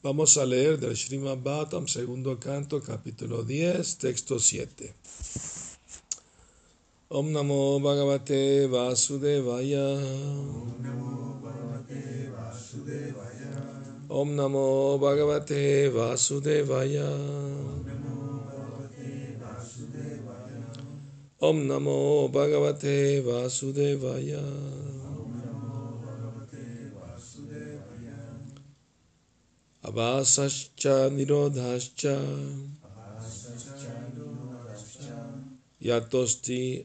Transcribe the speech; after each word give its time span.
Vamos 0.00 0.36
a 0.38 0.46
leer 0.46 0.78
del 0.78 0.96
Srimad 0.96 1.38
Bhattam, 1.38 1.88
segundo 1.88 2.38
canto, 2.38 2.80
capítulo 2.80 3.42
10, 3.42 3.96
texto 3.98 4.38
7. 4.38 4.94
Om 7.08 7.32
Namo 7.32 7.80
Bhagavate 7.80 8.68
Vasudevaya. 8.68 9.98
Om 9.98 10.76
Namo 10.78 11.40
Bhagavate 11.42 12.30
Vasudevaya. 12.30 13.50
Om 14.08 14.36
Namo 14.36 14.98
Bhagavate 15.00 15.90
Vasudevaya. 15.90 17.10
Om 21.40 21.66
Namo 21.66 22.28
Bhagavate 22.28 23.20
Vasudevaya. 23.20 24.97
Avasascha 29.88 31.08
Nirodhascha 31.16 32.14
Yatosti 35.80 36.84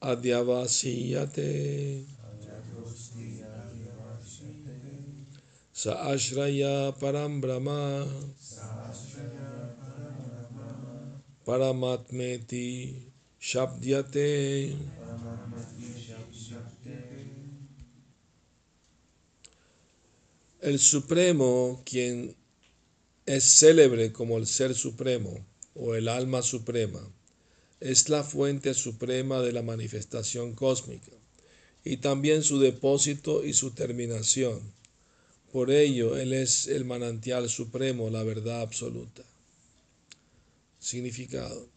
Adyavasiyate 0.00 2.04
Sa 5.72 5.92
Ashraya 6.12 6.92
Param 7.00 7.40
Brahma 7.40 8.06
Paramatmeti 11.44 12.94
Shabdyate 13.40 14.76
El 20.60 20.80
Supremo, 20.80 21.82
quien 21.84 22.34
es 23.26 23.44
célebre 23.44 24.12
como 24.12 24.38
el 24.38 24.46
Ser 24.48 24.74
Supremo 24.74 25.46
o 25.74 25.94
el 25.94 26.08
Alma 26.08 26.42
Suprema, 26.42 27.00
es 27.78 28.08
la 28.08 28.24
fuente 28.24 28.74
suprema 28.74 29.40
de 29.40 29.52
la 29.52 29.62
manifestación 29.62 30.54
cósmica 30.54 31.12
y 31.84 31.98
también 31.98 32.42
su 32.42 32.58
depósito 32.58 33.44
y 33.44 33.52
su 33.52 33.70
terminación. 33.70 34.60
Por 35.52 35.70
ello, 35.70 36.18
Él 36.18 36.32
es 36.32 36.66
el 36.66 36.84
manantial 36.84 37.48
supremo, 37.48 38.10
la 38.10 38.24
verdad 38.24 38.62
absoluta. 38.62 39.22
Significado. 40.80 41.68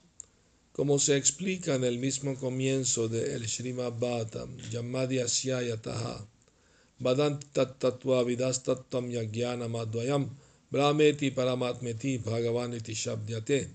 Como 0.72 0.98
se 0.98 1.18
explica 1.18 1.76
en 1.76 1.84
el 1.84 2.00
mismo 2.00 2.36
comienzo 2.36 3.08
de 3.08 3.36
El 3.36 3.48
Srimad 3.48 3.94
Bhattam, 4.00 4.58
Yamadya 4.72 5.28
Taha, 5.80 6.28
Brahmeti 10.72 11.32
Paramatmeti 11.32 12.94
Shabdyate, 12.94 13.70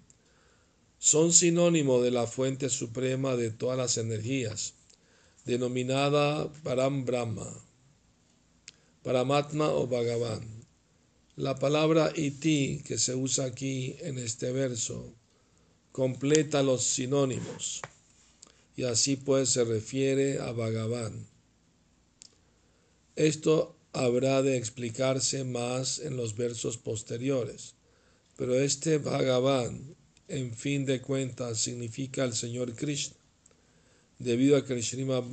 son 0.98 1.32
sinónimo 1.32 2.00
de 2.00 2.10
la 2.10 2.26
fuente 2.26 2.70
suprema 2.70 3.36
de 3.36 3.50
todas 3.50 3.76
las 3.76 3.98
energías, 3.98 4.74
denominada 5.44 6.50
Param 6.62 7.04
Brahma, 7.04 7.52
Paramatma 9.02 9.68
o 9.70 9.86
Bhagavan. 9.86 10.64
La 11.36 11.54
palabra 11.56 12.12
iti 12.14 12.82
que 12.86 12.96
se 12.96 13.14
usa 13.14 13.44
aquí 13.44 13.96
en 14.00 14.18
este 14.18 14.52
verso 14.52 15.12
completa 15.92 16.62
los 16.62 16.82
sinónimos 16.84 17.82
y 18.76 18.84
así 18.84 19.16
pues 19.16 19.50
se 19.50 19.64
refiere 19.64 20.38
a 20.38 20.52
Bhagavan. 20.52 21.35
Esto 23.16 23.74
habrá 23.94 24.42
de 24.42 24.58
explicarse 24.58 25.42
más 25.44 26.00
en 26.00 26.18
los 26.18 26.36
versos 26.36 26.76
posteriores, 26.76 27.72
pero 28.36 28.54
este 28.54 28.98
Bhagavan, 28.98 29.96
en 30.28 30.54
fin 30.54 30.84
de 30.84 31.00
cuentas, 31.00 31.58
significa 31.58 32.24
el 32.24 32.34
Señor 32.34 32.74
Krishna, 32.74 33.16
debido 34.18 34.58
a 34.58 34.66
que 34.66 34.74
el 34.74 34.82
Srimad 34.82 35.24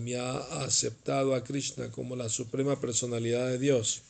me 0.00 0.16
ha 0.16 0.36
aceptado 0.62 1.34
a 1.34 1.42
Krishna 1.42 1.90
como 1.90 2.14
la 2.14 2.28
suprema 2.28 2.78
personalidad 2.78 3.48
de 3.48 3.58
Dios. 3.58 4.02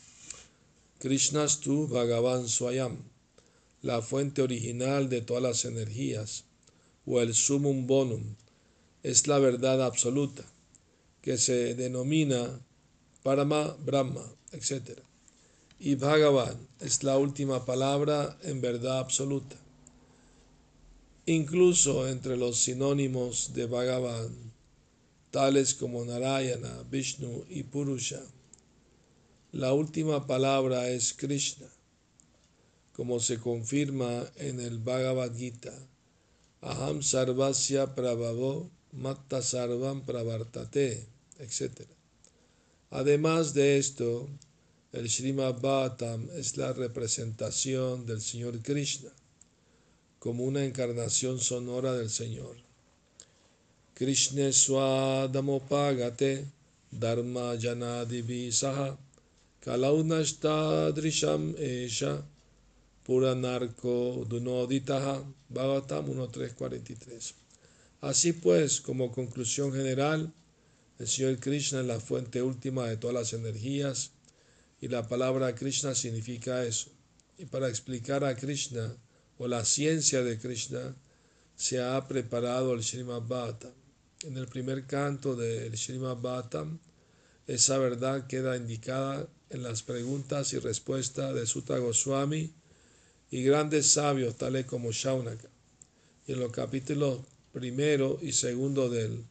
tu 1.63 1.87
Bhagavan 1.87 2.49
Swayam, 2.49 2.97
la 3.81 4.03
fuente 4.03 4.43
original 4.43 5.09
de 5.09 5.21
todas 5.21 5.43
las 5.45 5.65
energías, 5.65 6.47
o 7.07 7.21
el 7.21 7.33
sumum 7.33 7.87
bonum, 7.87 8.35
es 9.05 9.29
la 9.29 9.39
verdad 9.39 9.85
absoluta, 9.85 10.45
que 11.23 11.39
se 11.39 11.77
denomina 11.77 12.61
Parama, 13.23 13.77
Brahma, 13.85 14.25
etc. 14.53 14.99
Y 15.79 15.95
Bhagavan 15.95 16.57
es 16.81 17.03
la 17.03 17.19
última 17.19 17.65
palabra 17.65 18.39
en 18.43 18.61
verdad 18.61 18.99
absoluta. 18.99 19.57
Incluso 21.27 22.09
entre 22.09 22.37
los 22.37 22.59
sinónimos 22.59 23.53
de 23.55 23.67
Bhagavan, 23.67 24.53
tales 25.31 25.75
como 25.75 26.05
Narayana, 26.05 26.83
Vishnu 26.91 27.45
y 27.49 27.63
Purusha, 27.63 28.21
la 29.53 29.73
última 29.73 30.27
palabra 30.27 30.89
es 30.89 31.13
Krishna, 31.13 31.67
como 32.93 33.21
se 33.21 33.39
confirma 33.39 34.25
en 34.37 34.61
el 34.61 34.79
Bhagavad 34.79 35.35
Gita. 35.37 35.73
Aham 36.63 37.03
sarvasya 37.03 37.95
prabhavo 37.95 38.71
matta 38.93 39.43
sarvam 39.43 40.05
pravartate, 40.05 41.07
etc. 41.39 42.00
Además 42.91 43.55
de 43.55 43.79
esto, 43.79 44.29
el 44.93 45.09
Srimad 45.09 45.61
Bhattam 45.61 46.29
es 46.37 46.57
la 46.57 46.73
representación 46.73 48.05
del 48.07 48.21
Señor 48.21 48.61
Krishna 48.61 49.11
como 50.19 50.45
una 50.45 50.65
encarnación 50.65 51.39
sonora 51.39 51.95
del 51.95 52.11
Señor. 52.11 52.57
Krishna 53.95 54.53
swadamopagate 54.53 56.47
dharma 56.91 57.57
janadivi 57.57 58.51
saha 58.51 58.99
kalaunashtadrisham 59.61 61.55
esha 61.59 62.25
puranarko 63.05 64.25
dunoditaha 64.29 65.23
Bhagavatam 65.49 66.07
1.3.43 66.07 67.35
Así 68.01 68.33
pues, 68.33 68.81
como 68.81 69.13
conclusión 69.13 69.73
general, 69.73 70.33
el 71.01 71.09
Señor 71.09 71.39
Krishna 71.39 71.81
es 71.81 71.87
la 71.87 71.99
fuente 71.99 72.43
última 72.43 72.87
de 72.87 72.99
todas 72.99 73.15
las 73.15 73.33
energías 73.33 74.11
y 74.83 74.89
la 74.89 75.09
palabra 75.09 75.55
Krishna 75.55 75.95
significa 75.95 76.63
eso. 76.63 76.91
Y 77.39 77.47
para 77.47 77.71
explicar 77.71 78.23
a 78.23 78.37
Krishna 78.37 78.95
o 79.39 79.49
la 79.49 79.65
ciencia 79.65 80.23
de 80.23 80.39
Krishna 80.39 80.95
se 81.57 81.81
ha 81.81 82.07
preparado 82.07 82.75
el 82.75 82.85
Srimad 82.85 83.23
Bhattam. 83.23 83.73
En 84.25 84.37
el 84.37 84.47
primer 84.47 84.87
canto 84.87 85.35
del 85.35 85.75
Srimad 85.79 86.19
Bhattam, 86.19 86.79
esa 87.47 87.79
verdad 87.79 88.27
queda 88.27 88.59
indicada 88.59 89.27
en 89.49 89.63
las 89.63 89.83
preguntas 89.83 90.53
y 90.53 90.59
respuestas 90.59 91.35
de 91.35 91.47
Sutta 91.47 91.79
Goswami 91.79 92.53
y 93.31 93.43
grandes 93.43 93.87
sabios 93.87 94.37
tales 94.37 94.67
como 94.67 94.93
Shaunaka. 94.93 95.49
Y 96.27 96.33
en 96.33 96.41
los 96.41 96.53
capítulos 96.53 97.21
primero 97.53 98.19
y 98.21 98.33
segundo 98.33 98.91
del 98.91 99.25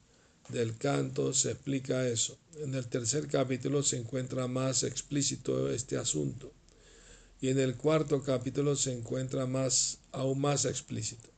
del 0.49 0.77
canto 0.77 1.33
se 1.33 1.51
explica 1.51 2.07
eso. 2.07 2.37
En 2.61 2.75
el 2.75 2.87
tercer 2.87 3.27
capítulo 3.27 3.83
se 3.83 3.97
encuentra 3.97 4.47
más 4.47 4.83
explícito 4.83 5.69
este 5.69 5.97
asunto 5.97 6.51
y 7.41 7.49
en 7.49 7.59
el 7.59 7.75
cuarto 7.75 8.21
capítulo 8.21 8.75
se 8.75 8.91
encuentra 8.91 9.45
más, 9.45 9.99
aún 10.11 10.41
más 10.41 10.65
explícito. 10.65 11.29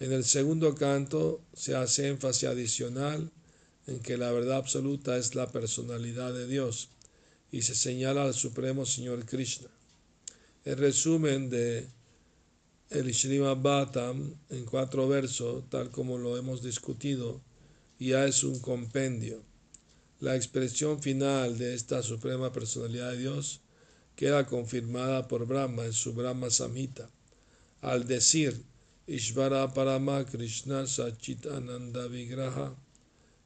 En 0.00 0.12
el 0.12 0.24
segundo 0.24 0.74
canto 0.74 1.40
se 1.54 1.76
hace 1.76 2.08
énfasis 2.08 2.48
adicional 2.48 3.30
en 3.86 4.00
que 4.00 4.16
la 4.16 4.32
verdad 4.32 4.56
absoluta 4.56 5.16
es 5.16 5.34
la 5.34 5.50
personalidad 5.50 6.32
de 6.32 6.46
Dios 6.46 6.88
y 7.52 7.62
se 7.62 7.74
señala 7.74 8.24
al 8.24 8.34
Supremo 8.34 8.84
Señor 8.84 9.24
Krishna. 9.26 9.68
El 10.64 10.78
resumen 10.78 11.50
de 11.50 11.86
el 12.90 13.14
Srimad 13.14 13.58
Bhattam 13.58 14.34
en 14.50 14.64
cuatro 14.64 15.08
versos, 15.08 15.64
tal 15.70 15.90
como 15.90 16.18
lo 16.18 16.36
hemos 16.36 16.62
discutido, 16.62 17.40
ya 18.02 18.26
es 18.26 18.44
un 18.44 18.58
compendio. 18.60 19.42
La 20.20 20.36
expresión 20.36 21.02
final 21.02 21.58
de 21.58 21.74
esta 21.74 22.02
suprema 22.02 22.52
personalidad 22.52 23.12
de 23.12 23.18
Dios 23.18 23.60
queda 24.16 24.46
confirmada 24.46 25.26
por 25.26 25.46
Brahma 25.46 25.84
en 25.84 25.92
su 25.92 26.12
Brahma 26.12 26.50
Samhita, 26.50 27.10
al 27.80 28.06
decir 28.06 28.62
Ishvara 29.06 29.74
Parama 29.74 30.24
Krishna 30.24 30.86
Sachit 30.86 31.46
Ananda 31.46 32.06
Vigraha. 32.06 32.74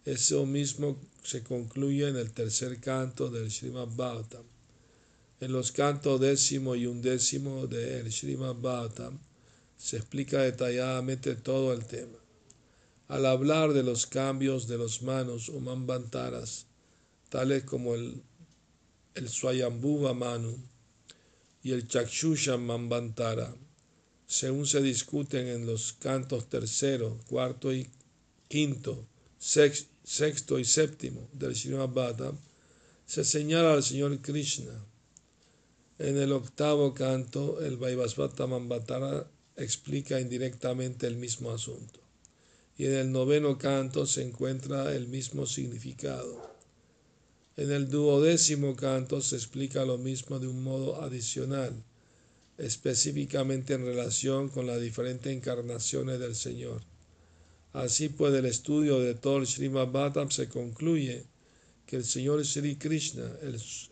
Eso 0.05 0.44
mismo 0.44 0.99
se 1.23 1.43
concluye 1.43 2.08
en 2.08 2.17
el 2.17 2.31
tercer 2.32 2.79
canto 2.79 3.31
del 3.31 3.50
Srimad 3.50 3.88
Bhagavatam. 3.88 4.44
En 5.41 5.53
los 5.53 5.73
cantos 5.73 6.20
décimo 6.20 6.76
y 6.76 6.87
undécimo 6.87 7.67
del 7.67 8.12
Srimad 8.12 8.56
Bhagavatam 8.56 9.19
se 9.79 9.97
explica 9.97 10.43
detalladamente 10.43 11.35
todo 11.37 11.73
el 11.73 11.85
tema. 11.87 12.19
Al 13.08 13.26
hablar 13.26 13.73
de 13.73 13.82
los 13.82 14.06
cambios 14.06 14.67
de 14.67 14.79
los 14.79 15.03
manos 15.03 15.49
o 15.49 15.61
mambantaras, 15.61 16.67
tales 17.29 17.64
como 17.64 17.94
el, 17.94 18.23
el 19.14 19.29
Swayambhuva 19.29 20.12
Manu 20.12 20.56
y 21.62 21.73
el 21.73 21.87
Chakshusha 21.87 22.56
Mambantara, 22.56 23.55
según 24.26 24.67
se 24.67 24.82
discuten 24.82 25.47
en 25.47 25.67
los 25.67 25.93
cantos 25.93 26.49
tercero, 26.49 27.19
cuarto 27.29 27.73
y 27.73 27.88
quinto, 28.49 29.06
sexto 29.38 30.58
y 30.58 30.64
séptimo 30.64 31.29
del 31.32 31.55
Srimad 31.55 32.35
se 33.06 33.25
señala 33.25 33.75
al 33.75 33.85
Señor 33.85 34.19
Krishna. 34.20 34.85
En 35.99 36.17
el 36.19 36.32
octavo 36.32 36.93
canto, 36.93 37.61
el 37.64 37.76
Vaivasvata 37.76 38.47
Mambatara 38.47 39.26
explica 39.56 40.20
indirectamente 40.20 41.06
el 41.06 41.17
mismo 41.17 41.53
asunto. 41.53 42.06
Y 42.78 42.87
en 42.87 42.93
el 42.93 43.12
noveno 43.12 43.56
canto 43.56 44.06
se 44.06 44.23
encuentra 44.23 44.94
el 44.94 45.08
mismo 45.08 45.46
significado. 45.46 46.55
En 47.56 47.73
el 47.73 47.88
duodécimo 47.88 48.76
canto 48.76 49.23
se 49.23 49.37
explica 49.37 49.87
lo 49.87 49.96
mismo 49.96 50.38
de 50.38 50.46
un 50.46 50.62
modo 50.62 51.00
adicional, 51.02 51.73
específicamente 52.58 53.73
en 53.73 53.87
relación 53.87 54.50
con 54.50 54.67
las 54.67 54.81
diferentes 54.81 55.32
encarnaciones 55.32 56.20
del 56.20 56.34
Señor. 56.34 56.82
Así 57.73 58.11
pues, 58.11 58.34
el 58.34 58.44
estudio 58.44 59.00
de 59.00 59.14
todo 59.14 59.38
el 59.38 59.46
Srimad 59.46 59.88
Bhattam 59.88 60.31
se 60.31 60.49
concluye 60.49 61.25
que 61.87 61.96
el 61.96 62.05
Señor 62.05 62.44
Sri 62.44 62.76
Krishna 62.76 63.31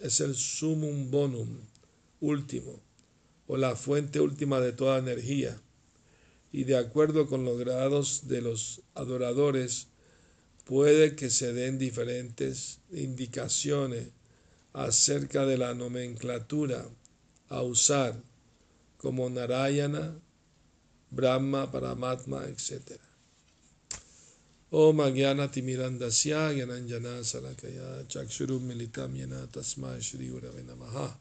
es 0.00 0.20
el 0.20 0.34
sumum 0.34 1.10
bonum 1.10 1.48
último, 2.20 2.80
o 3.46 3.56
la 3.56 3.76
fuente 3.76 4.20
última 4.20 4.60
de 4.60 4.72
toda 4.72 4.98
energía, 4.98 5.60
y 6.54 6.62
de 6.62 6.76
acuerdo 6.76 7.26
con 7.26 7.44
los 7.44 7.58
grados 7.58 8.28
de 8.28 8.40
los 8.40 8.80
adoradores, 8.94 9.88
puede 10.64 11.16
que 11.16 11.28
se 11.28 11.52
den 11.52 11.78
diferentes 11.78 12.78
indicaciones 12.92 14.10
acerca 14.72 15.46
de 15.46 15.58
la 15.58 15.74
nomenclatura 15.74 16.86
a 17.48 17.62
usar 17.62 18.22
como 18.98 19.28
Narayana, 19.28 20.16
Brahma, 21.10 21.72
Paramatma, 21.72 22.44
etc. 22.44 23.00
Om 24.70 25.00
Agyana 25.00 25.50
Timirandasya 25.50 26.52
Gyananjana 26.52 27.24
Salakaya 27.24 28.06
Chakshurum 28.06 28.62
Militam 28.62 29.16
Yana 29.16 29.48
Tasma 29.48 30.00
Shri 30.00 30.30
Urave 30.30 30.62
Namaha 30.62 31.18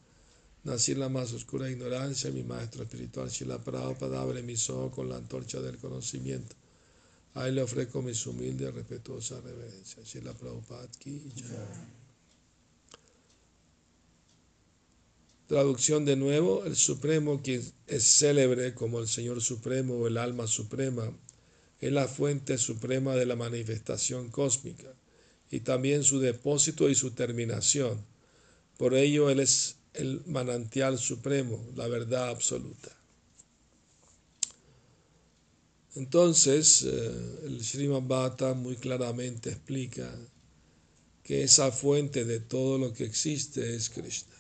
Nací 0.64 0.94
en 0.94 1.00
la 1.02 1.10
más 1.10 1.34
oscura 1.34 1.70
ignorancia, 1.70 2.32
mi 2.32 2.44
maestro 2.44 2.84
espiritual 2.84 3.30
Shila 3.30 3.62
Prabhupada 3.62 4.22
abre 4.22 4.42
mis 4.42 4.70
ojos 4.70 4.94
con 4.94 5.10
la 5.10 5.18
antorcha 5.18 5.60
del 5.60 5.78
conocimiento 5.78 6.56
Ahí 7.36 7.52
le 7.52 7.64
ofrezco 7.64 8.02
mis 8.02 8.26
humildes 8.28 8.70
y 8.70 8.72
respetuosas 8.72 9.44
reverencias. 9.44 10.06
Shila 10.06 10.34
Prabhupada 10.34 10.88
ki 11.00 11.22
Traducción 15.48 16.06
de 16.06 16.16
nuevo, 16.16 16.64
el 16.64 16.76
Supremo, 16.76 17.42
quien 17.42 17.62
es 17.88 18.04
célebre 18.04 18.74
como 18.74 19.00
el 19.00 19.08
Señor 19.08 19.42
Supremo 19.42 19.96
o 19.96 20.08
el 20.08 20.18
alma 20.18 20.48
suprema, 20.48 21.12
es 21.82 21.92
la 21.92 22.08
fuente 22.08 22.58
suprema 22.58 23.16
de 23.16 23.26
la 23.26 23.36
manifestación 23.36 24.30
cósmica 24.30 24.94
y 25.52 25.60
también 25.60 26.04
su 26.04 26.20
depósito 26.20 26.90
y 26.90 26.96
su 26.96 27.12
terminación. 27.12 28.06
Por 28.78 28.94
ello, 28.94 29.30
Él 29.30 29.42
es 29.42 29.76
el 29.94 30.22
manantial 30.26 30.98
supremo, 30.98 31.64
la 31.76 31.88
verdad 31.88 32.30
absoluta. 32.30 32.90
Entonces, 35.96 36.82
eh, 36.84 37.40
el 37.46 37.64
Srimad 37.64 38.02
Bhata 38.02 38.54
muy 38.56 38.76
claramente 38.78 39.52
explica 39.52 40.12
que 41.24 41.44
esa 41.44 41.72
fuente 41.72 42.26
de 42.26 42.40
todo 42.40 42.78
lo 42.78 42.94
que 42.94 43.06
existe 43.06 43.76
es 43.76 43.90
Krishna. 43.90 44.34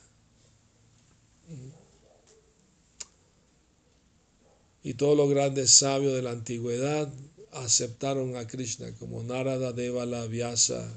Y 4.83 4.95
todos 4.95 5.15
los 5.15 5.29
grandes 5.29 5.71
sabios 5.71 6.13
de 6.13 6.23
la 6.23 6.31
antigüedad 6.31 7.13
aceptaron 7.51 8.35
a 8.35 8.47
Krishna 8.47 8.93
como 8.95 9.23
Narada 9.23 9.71
Devala 9.71 10.25
Vyasa, 10.25 10.91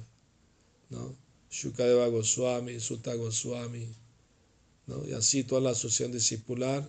¿no? 0.88 1.14
Shukadeva 1.50 2.08
Goswami, 2.08 2.80
Sutta 2.80 3.14
Goswami, 3.14 3.88
y 4.86 5.12
así 5.12 5.44
toda 5.44 5.60
la 5.60 5.70
asociación 5.70 6.12
discipular 6.12 6.88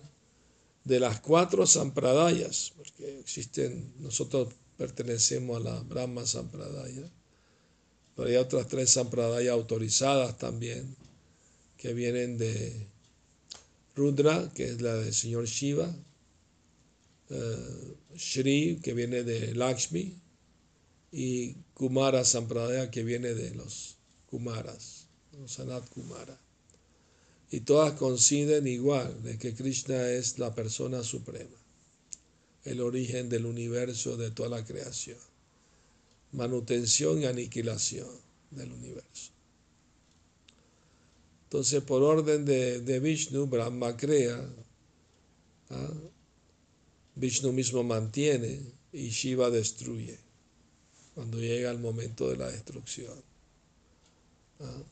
de 0.84 1.00
las 1.00 1.20
cuatro 1.20 1.66
sampradayas, 1.66 2.72
porque 2.76 3.18
existen, 3.18 3.92
nosotros 3.98 4.54
pertenecemos 4.76 5.56
a 5.58 5.60
la 5.60 5.80
Brahma 5.80 6.24
Sampradaya, 6.24 7.10
pero 8.14 8.28
hay 8.28 8.36
otras 8.36 8.68
tres 8.68 8.90
sampradayas 8.90 9.52
autorizadas 9.52 10.38
también, 10.38 10.96
que 11.76 11.92
vienen 11.92 12.38
de 12.38 12.86
Rudra, 13.94 14.50
que 14.54 14.64
es 14.64 14.80
la 14.80 14.94
del 14.94 15.12
señor 15.12 15.46
Shiva, 15.46 15.94
eh, 17.30 17.94
Shri, 18.16 18.80
que 18.82 18.94
viene 18.94 19.24
de 19.24 19.54
Lakshmi, 19.54 20.14
y 21.10 21.54
Kumara 21.74 22.24
Sampradaya, 22.24 22.90
que 22.90 23.02
viene 23.02 23.34
de 23.34 23.54
los 23.54 23.96
Kumaras, 24.30 25.06
Sanat 25.46 25.88
Kumara 25.90 26.47
y 27.50 27.60
todas 27.60 27.94
coinciden 27.94 28.66
igual 28.66 29.22
de 29.22 29.38
que 29.38 29.54
Krishna 29.54 30.10
es 30.10 30.38
la 30.38 30.54
persona 30.54 31.02
suprema, 31.02 31.56
el 32.64 32.80
origen 32.80 33.28
del 33.28 33.46
universo, 33.46 34.16
de 34.16 34.30
toda 34.30 34.50
la 34.50 34.64
creación, 34.64 35.18
manutención 36.32 37.22
y 37.22 37.26
aniquilación 37.26 38.08
del 38.50 38.72
universo. 38.72 39.32
Entonces, 41.44 41.82
por 41.82 42.02
orden 42.02 42.44
de, 42.44 43.00
Vishnu, 43.00 43.46
Brahma 43.46 43.96
crea, 43.96 44.38
¿ah? 45.70 45.92
Vishnu 47.14 47.52
mismo 47.52 47.82
mantiene 47.82 48.60
y 48.92 49.08
Shiva 49.08 49.50
destruye 49.50 50.18
cuando 51.14 51.38
llega 51.38 51.70
el 51.70 51.78
momento 51.78 52.28
de 52.28 52.36
la 52.36 52.48
destrucción. 52.48 53.14
¿ah? 54.60 54.82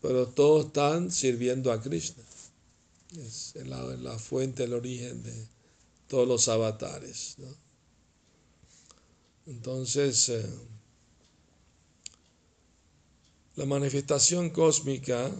Pero 0.00 0.28
todos 0.28 0.66
están 0.66 1.10
sirviendo 1.10 1.72
a 1.72 1.80
Krishna. 1.80 2.22
Es 3.16 3.54
la, 3.64 4.18
fuente, 4.18 4.64
el 4.64 4.74
origen 4.74 5.22
de 5.22 5.46
todos 6.08 6.28
los 6.28 6.48
avatares. 6.48 7.36
Entonces, 9.46 10.28
eh, 10.28 10.46
la 13.56 13.64
manifestación 13.64 14.50
cósmica 14.50 15.30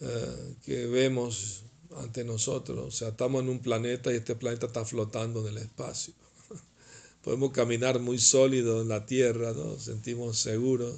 eh, 0.00 0.54
que 0.64 0.86
vemos 0.86 1.62
ante 1.96 2.24
nosotros, 2.24 2.78
o 2.78 2.90
sea, 2.90 3.08
estamos 3.08 3.42
en 3.42 3.48
un 3.48 3.60
planeta 3.60 4.12
y 4.12 4.16
este 4.16 4.34
planeta 4.34 4.66
está 4.66 4.84
flotando 4.84 5.40
en 5.40 5.56
el 5.56 5.58
espacio. 5.58 6.14
Podemos 7.22 7.52
caminar 7.52 8.00
muy 8.00 8.18
sólido 8.18 8.82
en 8.82 8.88
la 8.88 9.06
Tierra, 9.06 9.52
¿no? 9.52 9.78
sentimos 9.78 10.38
seguros 10.38 10.96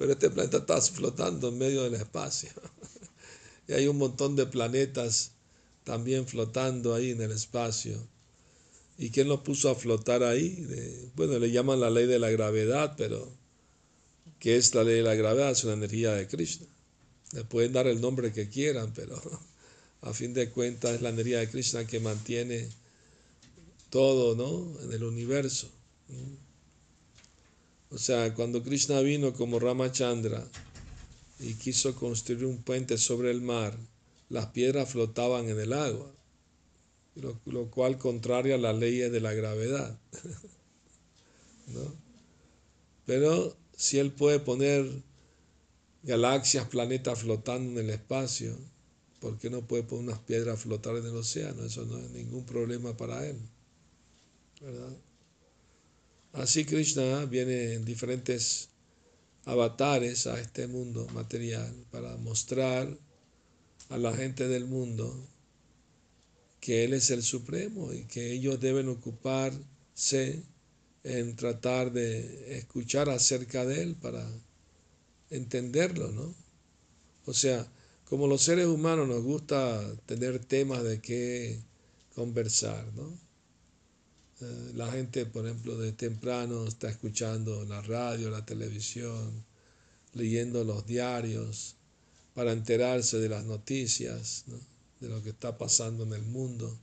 pero 0.00 0.12
este 0.12 0.30
planeta 0.30 0.56
está 0.56 0.80
flotando 0.80 1.48
en 1.48 1.58
medio 1.58 1.82
del 1.82 1.92
espacio. 1.92 2.48
y 3.68 3.74
hay 3.74 3.86
un 3.86 3.98
montón 3.98 4.34
de 4.34 4.46
planetas 4.46 5.32
también 5.84 6.26
flotando 6.26 6.94
ahí 6.94 7.10
en 7.10 7.20
el 7.20 7.32
espacio. 7.32 8.02
¿Y 8.96 9.10
quién 9.10 9.28
los 9.28 9.40
puso 9.40 9.68
a 9.68 9.74
flotar 9.74 10.22
ahí? 10.22 11.12
bueno, 11.16 11.38
le 11.38 11.50
llaman 11.50 11.80
la 11.80 11.90
ley 11.90 12.06
de 12.06 12.18
la 12.18 12.30
gravedad, 12.30 12.94
pero 12.96 13.30
¿qué 14.38 14.56
es 14.56 14.74
la 14.74 14.84
ley 14.84 14.94
de 14.94 15.02
la 15.02 15.16
gravedad? 15.16 15.50
Es 15.50 15.64
una 15.64 15.74
energía 15.74 16.14
de 16.14 16.26
Krishna. 16.26 16.66
Le 17.32 17.44
pueden 17.44 17.74
dar 17.74 17.86
el 17.86 18.00
nombre 18.00 18.32
que 18.32 18.48
quieran, 18.48 18.94
pero 18.94 19.20
a 20.00 20.14
fin 20.14 20.32
de 20.32 20.48
cuentas 20.48 20.94
es 20.94 21.02
la 21.02 21.10
energía 21.10 21.40
de 21.40 21.50
Krishna 21.50 21.86
que 21.86 22.00
mantiene 22.00 22.70
todo 23.90 24.34
¿no? 24.34 24.80
en 24.82 24.94
el 24.94 25.04
universo. 25.04 25.68
O 27.90 27.98
sea, 27.98 28.32
cuando 28.34 28.62
Krishna 28.62 29.00
vino 29.00 29.32
como 29.32 29.58
Ramachandra 29.58 30.46
y 31.40 31.54
quiso 31.54 31.94
construir 31.96 32.44
un 32.44 32.62
puente 32.62 32.96
sobre 32.98 33.30
el 33.30 33.40
mar, 33.40 33.76
las 34.28 34.46
piedras 34.46 34.90
flotaban 34.90 35.48
en 35.48 35.58
el 35.58 35.72
agua, 35.72 36.10
lo, 37.16 37.70
cual 37.70 37.98
contraria 37.98 38.54
a 38.54 38.58
las 38.58 38.78
leyes 38.78 39.10
de 39.10 39.20
la 39.20 39.32
gravedad. 39.32 39.98
¿No? 41.66 41.94
Pero 43.06 43.56
si 43.76 43.98
él 43.98 44.12
puede 44.12 44.38
poner 44.38 44.88
galaxias, 46.04 46.68
planetas 46.68 47.20
flotando 47.20 47.72
en 47.72 47.86
el 47.86 47.90
espacio, 47.90 48.56
¿por 49.18 49.36
qué 49.38 49.50
no 49.50 49.62
puede 49.62 49.82
poner 49.82 50.04
unas 50.04 50.20
piedras 50.20 50.60
flotar 50.60 50.96
en 50.96 51.06
el 51.06 51.16
océano? 51.16 51.64
Eso 51.64 51.84
no 51.86 51.98
es 51.98 52.10
ningún 52.10 52.44
problema 52.44 52.96
para 52.96 53.26
él. 53.26 53.36
¿Verdad? 54.60 54.96
Así 56.32 56.64
Krishna 56.64 57.24
viene 57.24 57.74
en 57.74 57.84
diferentes 57.84 58.68
avatares 59.44 60.26
a 60.26 60.40
este 60.40 60.68
mundo 60.68 61.06
material 61.12 61.74
para 61.90 62.16
mostrar 62.18 62.96
a 63.88 63.98
la 63.98 64.14
gente 64.14 64.46
del 64.46 64.66
mundo 64.66 65.12
que 66.60 66.84
Él 66.84 66.92
es 66.92 67.10
el 67.10 67.22
Supremo 67.22 67.92
y 67.92 68.04
que 68.04 68.32
ellos 68.32 68.60
deben 68.60 68.88
ocuparse 68.88 70.42
en 71.02 71.34
tratar 71.34 71.92
de 71.92 72.58
escuchar 72.58 73.08
acerca 73.08 73.64
de 73.64 73.82
Él 73.82 73.96
para 73.96 74.24
entenderlo, 75.30 76.12
¿no? 76.12 76.34
O 77.26 77.32
sea, 77.32 77.66
como 78.04 78.26
los 78.26 78.42
seres 78.42 78.66
humanos 78.66 79.08
nos 79.08 79.22
gusta 79.22 79.82
tener 80.06 80.38
temas 80.44 80.84
de 80.84 81.00
qué 81.00 81.58
conversar, 82.14 82.86
¿no? 82.94 83.29
Eh, 84.40 84.72
la 84.74 84.90
gente, 84.90 85.26
por 85.26 85.46
ejemplo, 85.46 85.76
de 85.76 85.92
temprano 85.92 86.66
está 86.66 86.88
escuchando 86.88 87.64
la 87.64 87.82
radio, 87.82 88.30
la 88.30 88.44
televisión, 88.44 89.44
leyendo 90.14 90.64
los 90.64 90.86
diarios 90.86 91.76
para 92.34 92.52
enterarse 92.52 93.18
de 93.18 93.28
las 93.28 93.44
noticias, 93.44 94.44
de 95.00 95.08
lo 95.08 95.22
que 95.22 95.30
está 95.30 95.58
pasando 95.58 96.04
en 96.04 96.14
el 96.14 96.22
mundo. 96.22 96.78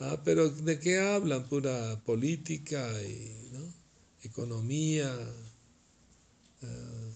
Ah, 0.00 0.20
pero 0.24 0.48
¿de 0.50 0.78
qué 0.78 0.98
hablan? 1.00 1.48
Pura 1.48 2.00
política 2.04 2.90
y 3.02 3.34
economía, 4.22 5.12
eh, 6.62 7.14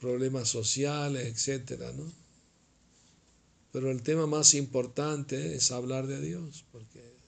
problemas 0.00 0.48
sociales, 0.48 1.26
etcétera, 1.26 1.92
¿no? 1.92 2.10
Pero 3.72 3.90
el 3.90 4.02
tema 4.02 4.26
más 4.26 4.54
importante 4.54 5.54
es 5.54 5.70
hablar 5.70 6.06
de 6.06 6.20
Dios, 6.20 6.64
porque 6.72 7.21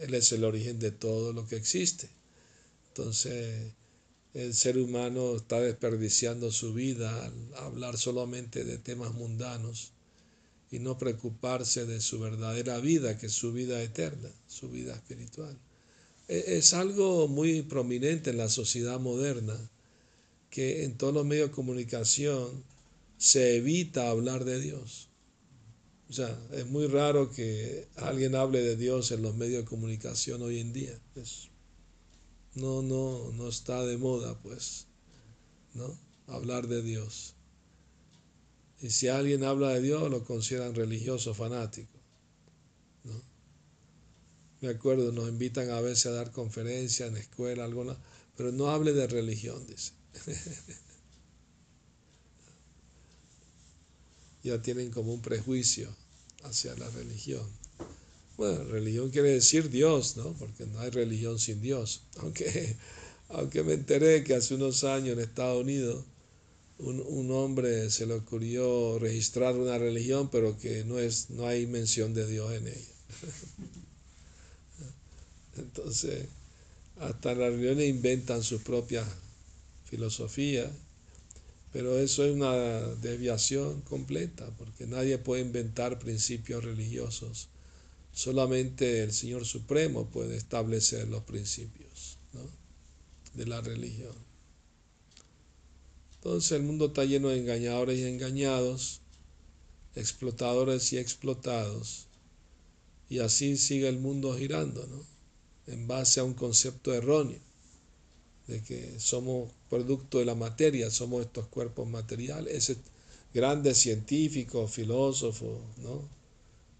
Él 0.00 0.14
es 0.14 0.32
el 0.32 0.44
origen 0.44 0.78
de 0.78 0.90
todo 0.90 1.32
lo 1.32 1.46
que 1.46 1.56
existe. 1.56 2.08
Entonces, 2.88 3.72
el 4.34 4.54
ser 4.54 4.76
humano 4.78 5.36
está 5.36 5.60
desperdiciando 5.60 6.52
su 6.52 6.74
vida 6.74 7.24
al 7.24 7.54
hablar 7.56 7.96
solamente 7.96 8.64
de 8.64 8.78
temas 8.78 9.14
mundanos 9.14 9.92
y 10.70 10.78
no 10.78 10.98
preocuparse 10.98 11.86
de 11.86 12.00
su 12.00 12.18
verdadera 12.20 12.78
vida, 12.78 13.16
que 13.18 13.26
es 13.26 13.32
su 13.32 13.52
vida 13.52 13.82
eterna, 13.82 14.28
su 14.46 14.68
vida 14.68 14.94
espiritual. 14.94 15.56
E, 16.28 16.58
es 16.58 16.74
algo 16.74 17.28
muy 17.28 17.62
prominente 17.62 18.30
en 18.30 18.38
la 18.38 18.48
sociedad 18.48 19.00
moderna 19.00 19.58
que 20.50 20.84
en 20.84 20.96
todos 20.96 21.14
los 21.14 21.24
medios 21.24 21.50
de 21.50 21.54
comunicación 21.54 22.64
se 23.18 23.56
evita 23.56 24.10
hablar 24.10 24.44
de 24.44 24.60
Dios. 24.60 25.08
O 26.08 26.12
sea, 26.12 26.38
es 26.52 26.66
muy 26.66 26.86
raro 26.86 27.30
que 27.30 27.88
alguien 27.96 28.36
hable 28.36 28.62
de 28.62 28.76
Dios 28.76 29.10
en 29.10 29.22
los 29.22 29.34
medios 29.34 29.64
de 29.64 29.68
comunicación 29.68 30.40
hoy 30.42 30.60
en 30.60 30.72
día. 30.72 30.98
no, 32.54 32.82
no, 32.82 33.32
no 33.32 33.48
está 33.48 33.84
de 33.84 33.96
moda, 33.96 34.38
pues, 34.40 34.86
¿no? 35.74 35.98
Hablar 36.28 36.68
de 36.68 36.82
Dios. 36.82 37.34
Y 38.80 38.90
si 38.90 39.08
alguien 39.08 39.42
habla 39.42 39.70
de 39.70 39.80
Dios, 39.80 40.10
lo 40.10 40.24
consideran 40.24 40.74
religioso, 40.74 41.34
fanático. 41.34 41.98
¿no? 43.04 43.20
Me 44.60 44.68
acuerdo, 44.68 45.10
nos 45.12 45.28
invitan 45.28 45.70
a 45.70 45.80
veces 45.80 46.06
a 46.06 46.12
dar 46.12 46.30
conferencias 46.30 47.08
en 47.08 47.16
escuela, 47.16 47.64
alguna, 47.64 47.96
pero 48.36 48.52
no 48.52 48.70
hable 48.70 48.92
de 48.92 49.06
religión, 49.06 49.66
dice. 49.66 49.92
ya 54.46 54.62
tienen 54.62 54.90
como 54.90 55.12
un 55.12 55.20
prejuicio 55.20 55.88
hacia 56.44 56.74
la 56.76 56.88
religión. 56.90 57.46
Bueno, 58.36 58.64
religión 58.64 59.10
quiere 59.10 59.32
decir 59.32 59.70
Dios, 59.70 60.16
¿no? 60.16 60.32
Porque 60.34 60.66
no 60.66 60.80
hay 60.80 60.90
religión 60.90 61.38
sin 61.38 61.60
Dios. 61.60 62.02
Aunque, 62.18 62.76
aunque 63.28 63.64
me 63.64 63.72
enteré 63.72 64.22
que 64.22 64.34
hace 64.36 64.54
unos 64.54 64.84
años 64.84 65.14
en 65.14 65.20
Estados 65.24 65.60
Unidos 65.60 66.04
un, 66.78 67.00
un, 67.00 67.30
hombre 67.30 67.90
se 67.90 68.06
le 68.06 68.14
ocurrió 68.14 68.98
registrar 68.98 69.56
una 69.56 69.78
religión, 69.78 70.28
pero 70.30 70.58
que 70.58 70.84
no, 70.84 70.98
es, 70.98 71.30
no 71.30 71.46
hay 71.46 71.66
mención 71.66 72.12
de 72.14 72.26
Dios 72.26 72.52
en 72.52 72.68
ella. 72.68 72.94
Entonces, 75.56 76.26
hasta 77.00 77.34
las 77.34 77.52
religiones 77.52 77.88
inventan 77.88 78.42
sus 78.42 78.62
propias 78.62 79.06
filosofías, 79.84 80.70
pero 81.72 81.98
eso 81.98 82.24
es 82.24 82.34
una 82.34 82.54
desviación 82.96 83.82
completa, 83.82 84.50
porque 84.56 84.86
nadie 84.86 85.18
puede 85.18 85.42
inventar 85.42 85.98
principios 85.98 86.64
religiosos. 86.64 87.48
Solamente 88.12 89.02
el 89.02 89.12
Señor 89.12 89.44
Supremo 89.44 90.06
puede 90.06 90.36
establecer 90.36 91.06
los 91.08 91.22
principios 91.24 92.18
de 93.34 93.46
la 93.46 93.60
religión. 93.60 94.14
Entonces 96.14 96.52
el 96.52 96.62
mundo 96.62 96.86
está 96.86 97.04
lleno 97.04 97.28
de 97.28 97.38
engañadores 97.38 97.98
y 97.98 98.04
engañados, 98.04 99.00
explotadores 99.94 100.92
y 100.92 100.98
explotados, 100.98 102.06
y 103.08 103.20
así 103.20 103.56
sigue 103.56 103.88
el 103.88 103.98
mundo 103.98 104.36
girando. 104.36 104.86
En 105.66 105.86
base 105.86 106.20
a 106.20 106.24
un 106.24 106.34
concepto 106.34 106.94
erróneo 106.94 107.40
de 108.46 108.62
que 108.62 108.98
somos 109.00 109.50
producto 109.68 110.18
de 110.18 110.24
la 110.24 110.34
materia, 110.34 110.90
somos 110.90 111.22
estos 111.22 111.46
cuerpos 111.48 111.88
materiales. 111.88 112.54
Ese, 112.54 112.76
grandes 113.34 113.78
científicos, 113.78 114.70
filósofos, 114.70 115.58
¿no? 115.78 116.08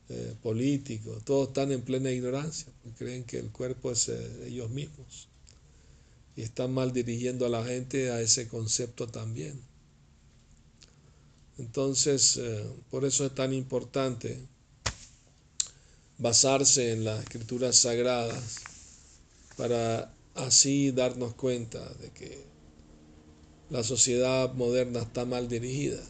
Eh, 0.09 0.37
políticos, 0.41 1.25
todos 1.25 1.49
están 1.49 1.73
en 1.73 1.83
plena 1.83 2.13
ignorancia, 2.13 2.73
creen 2.97 3.25
que 3.25 3.41
el 3.41 3.51
cuerpo 3.51 3.91
es 3.91 4.09
eh, 4.09 4.47
ellos 4.47 4.71
mismos 4.71 5.27
y 6.37 6.43
están 6.43 6.73
mal 6.73 6.93
dirigiendo 6.93 7.45
a 7.45 7.49
la 7.49 7.65
gente 7.65 8.13
a 8.13 8.21
ese 8.21 8.47
concepto 8.47 9.09
también. 9.09 9.61
Entonces, 11.59 12.37
eh, 12.37 12.65
por 12.89 13.05
eso 13.05 13.27
es 13.27 13.35
tan 13.35 13.53
importante 13.53 14.39
basarse 16.19 16.93
en 16.93 17.05
las 17.05 17.25
escrituras 17.25 17.75
sagradas 17.77 18.61
para 19.57 20.15
así 20.35 20.93
darnos 20.93 21.35
cuenta 21.35 21.85
de 21.95 22.11
que 22.11 22.56
la 23.71 23.83
sociedad 23.83 24.53
moderna 24.55 25.01
está 25.01 25.25
mal 25.25 25.49
dirigida 25.49 26.01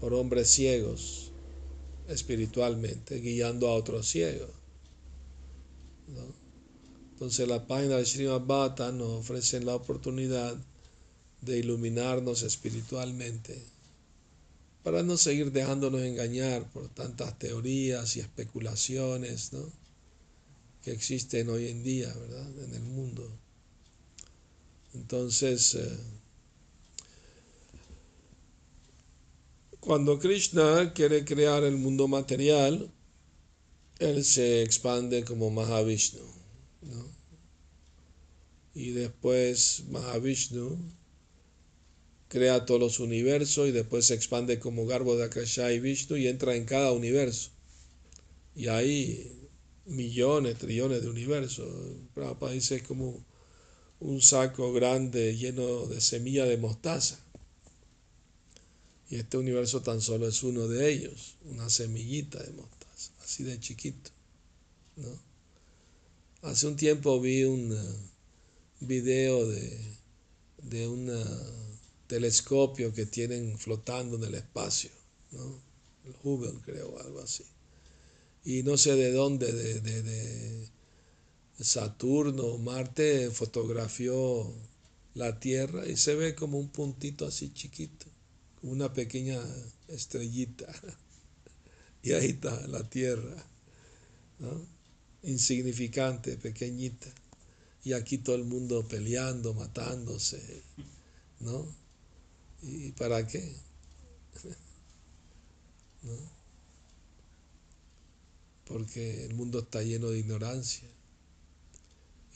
por 0.00 0.14
hombres 0.14 0.48
ciegos 0.48 1.32
espiritualmente, 2.08 3.20
guiando 3.20 3.68
a 3.68 3.74
otros 3.74 4.08
ciegos. 4.08 4.50
Entonces 7.12 7.48
la 7.48 7.66
página 7.66 7.96
de 7.96 8.06
Srimad 8.06 8.42
Bhata 8.46 8.92
nos 8.92 9.08
ofrece 9.08 9.60
la 9.60 9.74
oportunidad 9.74 10.56
de 11.40 11.58
iluminarnos 11.58 12.42
espiritualmente 12.42 13.60
para 14.84 15.02
no 15.02 15.16
seguir 15.16 15.52
dejándonos 15.52 16.00
engañar 16.02 16.70
por 16.72 16.88
tantas 16.88 17.36
teorías 17.38 18.16
y 18.16 18.20
especulaciones 18.20 19.50
que 20.82 20.92
existen 20.92 21.50
hoy 21.50 21.68
en 21.68 21.82
día 21.82 22.14
¿verdad? 22.14 22.64
en 22.64 22.74
el 22.74 22.82
mundo. 22.82 23.28
Entonces, 24.98 25.74
eh, 25.76 25.96
cuando 29.80 30.18
Krishna 30.18 30.92
quiere 30.92 31.24
crear 31.24 31.64
el 31.64 31.76
mundo 31.76 32.08
material, 32.08 32.90
él 34.00 34.24
se 34.24 34.62
expande 34.62 35.24
como 35.24 35.50
Mahavishnu. 35.50 36.20
Y 38.74 38.90
después 38.90 39.84
Mahavishnu 39.88 40.76
crea 42.28 42.66
todos 42.66 42.80
los 42.80 43.00
universos 43.00 43.68
y 43.68 43.72
después 43.72 44.06
se 44.06 44.14
expande 44.14 44.58
como 44.58 44.84
Garbo 44.84 45.16
y 45.16 45.78
Vishnu 45.80 46.16
y 46.16 46.28
entra 46.28 46.54
en 46.54 46.64
cada 46.64 46.92
universo. 46.92 47.50
Y 48.54 48.66
hay 48.66 49.32
millones, 49.86 50.58
trillones 50.58 51.02
de 51.02 51.08
universos. 51.08 51.68
Prabhupada 52.14 52.52
dice 52.52 52.76
es 52.76 52.82
como 52.82 53.24
un 54.00 54.20
saco 54.22 54.72
grande 54.72 55.36
lleno 55.36 55.86
de 55.86 56.00
semilla 56.00 56.44
de 56.44 56.56
mostaza. 56.56 57.18
Y 59.10 59.16
este 59.16 59.38
universo 59.38 59.82
tan 59.82 60.00
solo 60.00 60.28
es 60.28 60.42
uno 60.42 60.68
de 60.68 60.92
ellos, 60.92 61.36
una 61.46 61.70
semillita 61.70 62.42
de 62.42 62.52
mostaza, 62.52 63.12
así 63.22 63.42
de 63.42 63.58
chiquito. 63.58 64.10
¿no? 64.96 65.08
Hace 66.42 66.66
un 66.66 66.76
tiempo 66.76 67.20
vi 67.20 67.44
un 67.44 67.72
eh, 67.72 67.96
video 68.80 69.46
de, 69.48 70.88
un 70.88 71.08
eh, 71.10 71.24
telescopio 72.06 72.92
que 72.92 73.06
tienen 73.06 73.58
flotando 73.58 74.16
en 74.16 74.24
el 74.24 74.34
espacio, 74.34 74.90
¿no? 75.32 75.58
el 76.04 76.14
Hubble 76.22 76.60
creo, 76.64 76.98
algo 77.00 77.20
así. 77.20 77.44
Y 78.44 78.62
no 78.62 78.76
sé 78.76 78.94
de 78.94 79.10
dónde, 79.10 79.52
de, 79.52 79.80
de, 79.80 80.02
de 80.02 80.68
Saturno, 81.60 82.58
Marte 82.58 83.30
fotografió 83.30 84.52
la 85.14 85.40
Tierra 85.40 85.86
y 85.86 85.96
se 85.96 86.14
ve 86.14 86.34
como 86.34 86.58
un 86.58 86.68
puntito 86.68 87.26
así 87.26 87.52
chiquito, 87.52 88.06
una 88.62 88.92
pequeña 88.92 89.40
estrellita. 89.88 90.66
Y 92.00 92.12
ahí 92.12 92.28
está 92.28 92.64
la 92.68 92.88
Tierra. 92.88 93.44
¿no? 94.38 94.78
insignificante, 95.22 96.36
pequeñita. 96.36 97.08
Y 97.84 97.92
aquí 97.92 98.18
todo 98.18 98.36
el 98.36 98.44
mundo 98.44 98.86
peleando, 98.86 99.54
matándose, 99.54 100.62
¿no? 101.40 101.66
¿Y 102.62 102.92
para 102.92 103.26
qué? 103.26 103.54
¿No? 106.02 106.16
Porque 108.64 109.24
el 109.24 109.34
mundo 109.34 109.60
está 109.60 109.82
lleno 109.82 110.10
de 110.10 110.18
ignorancia. 110.18 110.88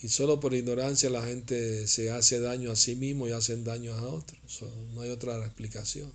Y 0.03 0.09
solo 0.09 0.41
por 0.41 0.53
ignorancia 0.53 1.09
la 1.11 1.23
gente 1.23 1.87
se 1.87 2.11
hace 2.11 2.41
daño 2.41 2.73
a 2.73 2.77
sí 2.77 2.97
mismo 2.97 3.29
y 3.29 3.33
hacen 3.33 3.63
daño 3.63 3.95
a 3.95 4.09
otros. 4.09 4.63
no 4.95 5.03
hay 5.03 5.11
otra 5.11 5.39
explicación. 5.45 6.13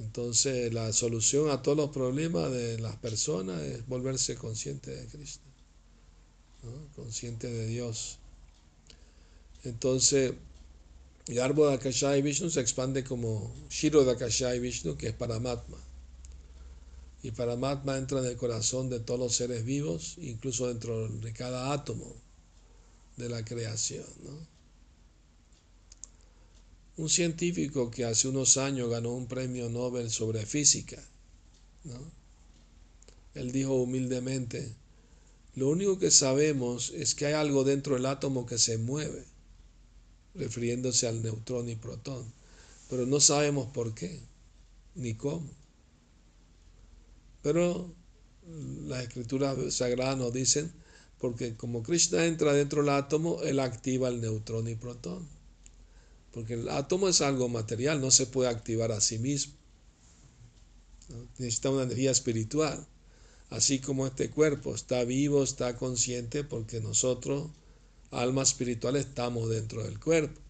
Entonces 0.00 0.72
la 0.74 0.92
solución 0.92 1.50
a 1.50 1.62
todos 1.62 1.76
los 1.76 1.90
problemas 1.90 2.50
de 2.50 2.78
las 2.78 2.96
personas 2.96 3.62
es 3.62 3.86
volverse 3.86 4.34
consciente 4.34 4.90
de 4.90 5.06
Cristo, 5.06 5.44
consciente 6.96 7.46
de 7.48 7.66
Dios. 7.66 8.18
Entonces 9.62 10.32
el 11.26 11.38
árbol 11.38 11.68
de 11.68 11.74
Akashai 11.74 12.22
Vishnu 12.22 12.50
se 12.50 12.60
expande 12.60 13.04
como 13.04 13.54
Shiro 13.68 14.04
de 14.04 14.12
Akashai 14.12 14.58
Vishnu, 14.58 14.96
que 14.96 15.08
es 15.08 15.14
Paramatma. 15.14 15.78
Y 17.22 17.32
Paramatma 17.32 17.98
entra 17.98 18.20
en 18.20 18.26
el 18.26 18.36
corazón 18.36 18.88
de 18.88 19.00
todos 19.00 19.20
los 19.20 19.34
seres 19.34 19.64
vivos, 19.64 20.16
incluso 20.18 20.68
dentro 20.68 21.08
de 21.08 21.32
cada 21.32 21.72
átomo 21.72 22.14
de 23.16 23.28
la 23.28 23.44
creación. 23.44 24.06
Un 26.96 27.08
científico 27.08 27.90
que 27.90 28.04
hace 28.04 28.28
unos 28.28 28.56
años 28.56 28.90
ganó 28.90 29.12
un 29.12 29.26
premio 29.26 29.68
Nobel 29.68 30.10
sobre 30.10 30.46
física, 30.46 31.02
él 33.34 33.52
dijo 33.52 33.74
humildemente, 33.74 34.74
lo 35.54 35.68
único 35.68 35.98
que 35.98 36.10
sabemos 36.10 36.90
es 36.90 37.14
que 37.14 37.26
hay 37.26 37.32
algo 37.32 37.64
dentro 37.64 37.94
del 37.94 38.06
átomo 38.06 38.44
que 38.44 38.58
se 38.58 38.76
mueve 38.76 39.24
refiriéndose 40.34 41.08
al 41.08 41.22
neutrón 41.22 41.68
y 41.68 41.76
protón, 41.76 42.24
pero 42.88 43.06
no 43.06 43.20
sabemos 43.20 43.68
por 43.72 43.94
qué 43.94 44.20
ni 44.94 45.14
cómo. 45.14 45.59
Pero 47.42 47.94
las 48.86 49.02
escrituras 49.02 49.56
sagradas 49.74 50.18
nos 50.18 50.32
dicen, 50.32 50.72
porque 51.18 51.56
como 51.56 51.82
Krishna 51.82 52.24
entra 52.26 52.52
dentro 52.52 52.82
del 52.82 52.90
átomo, 52.90 53.42
él 53.42 53.60
activa 53.60 54.08
el 54.08 54.20
neutrón 54.20 54.68
y 54.68 54.74
protón. 54.74 55.28
Porque 56.32 56.54
el 56.54 56.68
átomo 56.68 57.08
es 57.08 57.20
algo 57.20 57.48
material, 57.48 58.00
no 58.00 58.10
se 58.10 58.26
puede 58.26 58.48
activar 58.48 58.92
a 58.92 59.00
sí 59.00 59.18
mismo. 59.18 59.54
Necesita 61.38 61.70
una 61.70 61.82
energía 61.82 62.10
espiritual. 62.10 62.86
Así 63.50 63.80
como 63.80 64.06
este 64.06 64.30
cuerpo 64.30 64.74
está 64.74 65.02
vivo, 65.04 65.42
está 65.42 65.76
consciente, 65.76 66.44
porque 66.44 66.80
nosotros 66.80 67.50
alma 68.10 68.42
espiritual 68.42 68.96
estamos 68.96 69.50
dentro 69.50 69.82
del 69.82 69.98
cuerpo. 69.98 70.40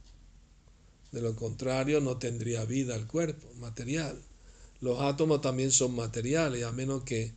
De 1.12 1.22
lo 1.22 1.34
contrario, 1.34 2.00
no 2.00 2.18
tendría 2.18 2.64
vida 2.64 2.94
el 2.94 3.06
cuerpo 3.06 3.48
material. 3.54 4.20
Los 4.80 5.00
átomos 5.00 5.40
también 5.40 5.72
son 5.72 5.94
materiales, 5.94 6.64
a 6.64 6.72
menos 6.72 7.04
que, 7.04 7.32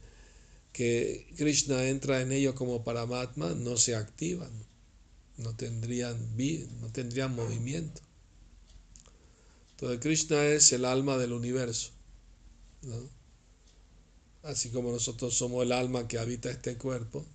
que 0.72 1.28
Krishna 1.38 1.86
entra 1.86 2.22
en 2.22 2.32
ellos 2.32 2.56
como 2.56 2.84
Paramatma, 2.84 3.54
no 3.54 3.78
se 3.78 3.96
activan, 3.96 4.52
no 5.38 5.56
tendrían 5.56 6.38
vida, 6.38 6.68
no 6.80 6.92
tendrían 6.92 7.36
movimiento. 7.36 8.02
Entonces 9.72 10.00
Krishna 10.00 10.46
es 10.46 10.72
el 10.72 10.86
alma 10.86 11.18
del 11.18 11.34
universo. 11.34 11.92
Así 14.44 14.70
como 14.70 14.92
nosotros 14.92 15.36
somos 15.36 15.64
el 15.64 15.72
alma 15.72 16.08
que 16.08 16.20
habita 16.20 16.50
este 16.50 16.78
cuerpo, 16.78 17.26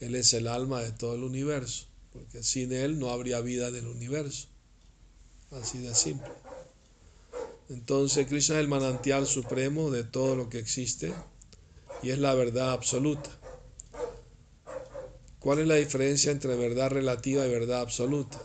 Él 0.00 0.14
es 0.14 0.34
el 0.34 0.48
alma 0.48 0.82
de 0.82 0.92
todo 0.92 1.14
el 1.14 1.22
universo 1.22 1.86
porque 2.14 2.44
sin 2.44 2.72
Él 2.72 2.98
no 3.00 3.10
habría 3.10 3.40
vida 3.40 3.72
del 3.72 3.88
universo. 3.88 4.46
Así 5.50 5.78
de 5.78 5.94
simple. 5.94 6.28
Entonces 7.68 8.26
Krishna 8.26 8.56
es 8.56 8.60
el 8.60 8.68
manantial 8.68 9.26
supremo 9.26 9.90
de 9.90 10.04
todo 10.04 10.36
lo 10.36 10.48
que 10.48 10.58
existe 10.58 11.12
y 12.02 12.10
es 12.10 12.18
la 12.18 12.34
verdad 12.34 12.72
absoluta. 12.72 13.30
¿Cuál 15.38 15.60
es 15.60 15.66
la 15.66 15.76
diferencia 15.76 16.32
entre 16.32 16.56
verdad 16.56 16.90
relativa 16.90 17.46
y 17.46 17.50
verdad 17.50 17.80
absoluta? 17.80 18.40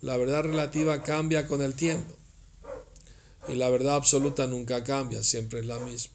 La 0.00 0.16
verdad 0.16 0.42
relativa 0.42 1.02
cambia 1.02 1.46
con 1.46 1.62
el 1.62 1.74
tiempo 1.74 2.14
y 3.48 3.54
la 3.54 3.68
verdad 3.70 3.96
absoluta 3.96 4.46
nunca 4.46 4.84
cambia, 4.84 5.22
siempre 5.22 5.60
es 5.60 5.66
la 5.66 5.78
misma. 5.78 6.14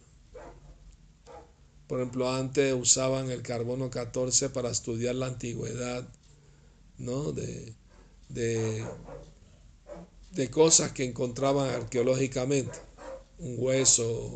Por 1.88 2.00
ejemplo, 2.00 2.32
antes 2.32 2.74
usaban 2.74 3.32
el 3.32 3.42
carbono 3.42 3.90
14 3.90 4.50
para 4.50 4.70
estudiar 4.70 5.16
la 5.16 5.28
antigüedad 5.28 6.08
¿no? 7.00 7.32
de, 7.32 7.74
de, 8.30 8.86
cosas 10.52 10.92
que 10.92 11.04
encontraban 11.04 11.70
arqueológicamente, 11.70 12.78
un 13.40 13.56
hueso, 13.58 14.32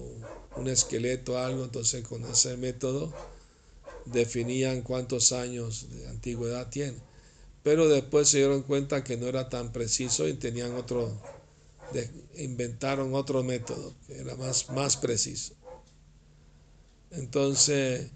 un 0.55 0.67
esqueleto, 0.67 1.37
algo, 1.37 1.63
entonces 1.63 2.05
con 2.07 2.23
ese 2.25 2.57
método 2.57 3.13
definían 4.05 4.81
cuántos 4.81 5.31
años 5.31 5.87
de 5.89 6.07
antigüedad 6.07 6.69
tiene. 6.69 6.97
Pero 7.63 7.87
después 7.87 8.27
se 8.27 8.39
dieron 8.39 8.63
cuenta 8.63 9.03
que 9.03 9.17
no 9.17 9.27
era 9.27 9.49
tan 9.49 9.71
preciso 9.71 10.27
y 10.27 10.33
tenían 10.33 10.75
otro, 10.75 11.17
inventaron 12.35 13.13
otro 13.15 13.43
método 13.43 13.93
que 14.05 14.19
era 14.19 14.35
más, 14.35 14.69
más 14.69 14.97
preciso. 14.97 15.53
Entonces 17.11 18.09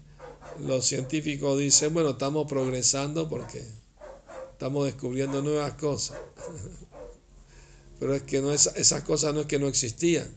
los 0.60 0.84
científicos 0.84 1.58
dicen, 1.58 1.94
bueno, 1.94 2.10
estamos 2.10 2.46
progresando 2.46 3.28
porque 3.28 3.64
estamos 4.52 4.86
descubriendo 4.86 5.40
nuevas 5.40 5.74
cosas. 5.74 6.18
Pero 7.98 8.14
es 8.14 8.22
que 8.22 8.40
no 8.40 8.52
es, 8.52 8.66
esas 8.76 9.02
cosas 9.02 9.34
no 9.34 9.40
es 9.40 9.46
que 9.46 9.58
no 9.58 9.68
existían. 9.68 10.28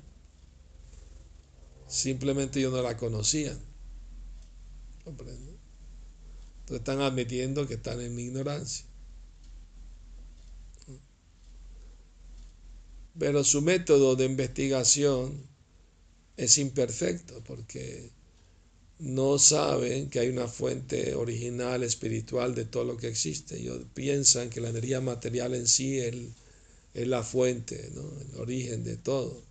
Simplemente 1.88 2.62
yo 2.62 2.72
no 2.72 2.82
las 2.82 2.96
conocían. 2.96 3.60
Entonces 5.06 5.38
están 6.70 7.02
admitiendo 7.02 7.68
que 7.68 7.76
están 7.76 8.00
en 8.02 8.18
ignorancia. 8.18 8.86
Pero 13.20 13.44
su 13.44 13.62
método 13.62 14.16
de 14.16 14.26
investigación 14.26 15.46
es 16.38 16.58
imperfecto 16.58 17.44
porque 17.44 18.10
no 19.00 19.38
saben 19.38 20.10
que 20.10 20.20
hay 20.20 20.30
una 20.30 20.48
fuente 20.48 21.16
original 21.16 21.84
espiritual 21.84 22.56
de 22.56 22.66
todo 22.66 22.86
lo 22.86 22.98
que 22.98 23.08
existe. 23.08 23.60
Ellos 23.60 23.86
piensan 23.94 24.50
que 24.50 24.62
la 24.62 24.70
energía 24.70 25.02
material 25.02 25.56
en 25.56 25.68
sí 25.68 26.00
es, 26.00 26.16
la 26.94 27.24
fuente, 27.24 27.88
el 27.88 28.40
origen 28.40 28.84
de 28.84 28.98
todo. 28.98 29.42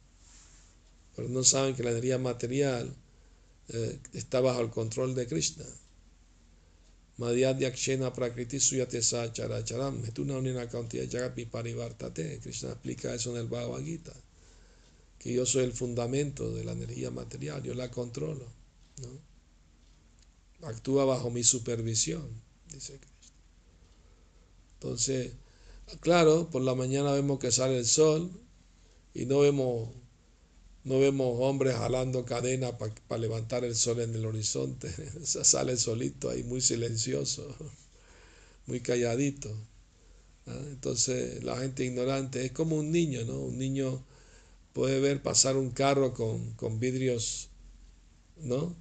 Pero 1.16 1.28
no 1.28 1.42
saben 1.44 1.74
que 1.74 1.82
la 1.82 1.90
energía 1.90 2.18
material 2.18 2.94
eh, 3.68 3.98
está 4.12 4.40
bajo 4.40 4.60
el 4.60 4.70
control 4.70 5.14
de 5.14 5.26
Krishna. 5.26 5.64
Prakriti 7.18 8.58
Krishna 12.40 12.70
explica 12.70 13.14
eso 13.14 13.30
en 13.30 13.36
el 13.36 13.48
Bhagavad 13.48 13.82
Gita. 13.82 14.14
Que 15.18 15.34
yo 15.34 15.44
soy 15.44 15.64
el 15.64 15.72
fundamento 15.72 16.50
de 16.50 16.64
la 16.64 16.72
energía 16.72 17.10
material, 17.10 17.62
yo 17.62 17.74
la 17.74 17.90
controlo. 17.90 18.46
¿no? 19.02 19.30
actúa 20.62 21.04
bajo 21.04 21.30
mi 21.30 21.44
supervisión, 21.44 22.28
dice 22.72 22.98
Cristo. 22.98 23.34
Entonces, 24.74 25.32
claro, 26.00 26.48
por 26.50 26.62
la 26.62 26.74
mañana 26.74 27.12
vemos 27.12 27.38
que 27.38 27.50
sale 27.50 27.78
el 27.78 27.86
sol 27.86 28.30
y 29.14 29.26
no 29.26 29.40
vemos, 29.40 29.90
no 30.84 31.00
vemos 31.00 31.36
hombres 31.40 31.76
jalando 31.76 32.24
cadena 32.24 32.78
para 32.78 33.20
levantar 33.20 33.64
el 33.64 33.76
sol 33.76 34.00
en 34.00 34.14
el 34.14 34.26
horizonte. 34.26 34.90
sale 35.24 35.76
solito 35.76 36.30
ahí, 36.30 36.42
muy 36.44 36.60
silencioso, 36.60 37.56
muy 38.66 38.80
calladito. 38.80 39.50
Entonces, 40.46 41.42
la 41.44 41.56
gente 41.58 41.84
ignorante 41.84 42.44
es 42.44 42.52
como 42.52 42.76
un 42.76 42.90
niño, 42.92 43.24
¿no? 43.24 43.38
Un 43.40 43.58
niño 43.58 44.04
puede 44.74 45.00
ver 45.00 45.22
pasar 45.22 45.56
un 45.56 45.70
carro 45.70 46.14
con, 46.14 46.52
con 46.54 46.80
vidrios, 46.80 47.50
¿no? 48.38 48.74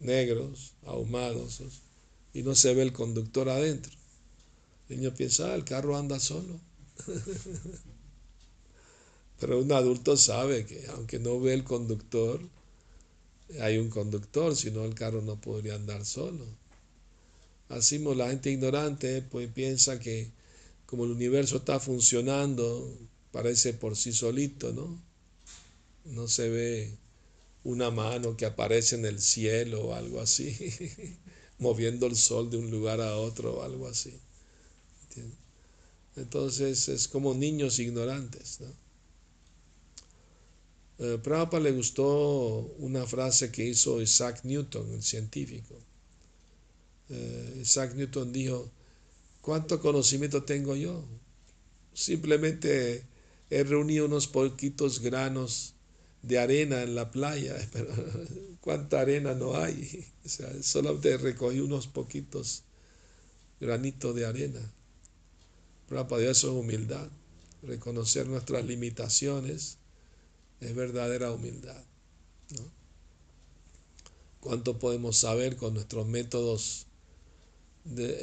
negros, 0.00 0.74
ahumados, 0.84 1.62
y 2.34 2.42
no 2.42 2.54
se 2.54 2.74
ve 2.74 2.82
el 2.82 2.92
conductor 2.92 3.48
adentro. 3.50 3.95
El 4.88 4.98
niño 4.98 5.14
piensa, 5.14 5.52
ah, 5.52 5.54
el 5.54 5.64
carro 5.64 5.96
anda 5.96 6.20
solo. 6.20 6.60
Pero 9.40 9.60
un 9.60 9.72
adulto 9.72 10.16
sabe 10.16 10.64
que 10.64 10.86
aunque 10.88 11.18
no 11.18 11.40
ve 11.40 11.54
el 11.54 11.64
conductor, 11.64 12.40
hay 13.60 13.78
un 13.78 13.90
conductor, 13.90 14.56
si 14.56 14.70
no 14.70 14.84
el 14.84 14.94
carro 14.94 15.22
no 15.22 15.40
podría 15.40 15.74
andar 15.74 16.04
solo. 16.04 16.46
Así 17.68 17.98
la 17.98 18.28
gente 18.28 18.50
ignorante 18.50 19.22
pues 19.22 19.50
piensa 19.52 19.98
que 19.98 20.30
como 20.86 21.04
el 21.04 21.10
universo 21.10 21.56
está 21.56 21.80
funcionando, 21.80 22.96
parece 23.32 23.74
por 23.74 23.96
sí 23.96 24.12
solito, 24.12 24.72
¿no? 24.72 25.02
No 26.04 26.28
se 26.28 26.48
ve 26.48 26.96
una 27.64 27.90
mano 27.90 28.36
que 28.36 28.46
aparece 28.46 28.94
en 28.94 29.04
el 29.04 29.20
cielo 29.20 29.86
o 29.86 29.94
algo 29.94 30.20
así, 30.20 30.56
moviendo 31.58 32.06
el 32.06 32.14
sol 32.16 32.50
de 32.50 32.58
un 32.58 32.70
lugar 32.70 33.00
a 33.00 33.16
otro 33.16 33.56
o 33.56 33.62
algo 33.62 33.88
así. 33.88 34.20
Entonces 36.16 36.88
es 36.88 37.08
como 37.08 37.34
niños 37.34 37.78
ignorantes. 37.78 38.60
¿no? 38.60 38.86
Eh, 40.98 41.18
Prabhupada 41.22 41.62
le 41.62 41.72
gustó 41.72 42.74
una 42.78 43.06
frase 43.06 43.50
que 43.50 43.66
hizo 43.66 44.00
Isaac 44.00 44.40
Newton, 44.44 44.94
el 44.94 45.02
científico. 45.02 45.74
Eh, 47.10 47.58
Isaac 47.60 47.94
Newton 47.94 48.32
dijo, 48.32 48.70
¿cuánto 49.42 49.78
conocimiento 49.80 50.42
tengo 50.42 50.74
yo? 50.74 51.04
Simplemente 51.92 53.04
he 53.50 53.62
reunido 53.62 54.06
unos 54.06 54.26
poquitos 54.26 55.00
granos 55.00 55.74
de 56.22 56.38
arena 56.38 56.82
en 56.82 56.94
la 56.94 57.10
playa, 57.10 57.56
pero 57.72 57.94
cuánta 58.60 59.00
arena 59.00 59.34
no 59.34 59.56
hay. 59.56 60.04
O 60.26 60.28
sea, 60.28 60.50
solamente 60.60 61.16
recogí 61.18 61.60
unos 61.60 61.86
poquitos 61.86 62.64
granitos 63.60 64.12
de 64.16 64.26
arena. 64.26 64.72
Para 65.88 66.06
Dios 66.18 66.38
eso 66.38 66.48
es 66.48 66.54
humildad. 66.54 67.08
Reconocer 67.62 68.26
nuestras 68.26 68.64
limitaciones 68.64 69.78
es 70.60 70.74
verdadera 70.74 71.32
humildad. 71.32 71.82
¿Cuánto 74.40 74.78
podemos 74.78 75.16
saber 75.16 75.56
con 75.56 75.74
nuestros 75.74 76.06
métodos 76.06 76.86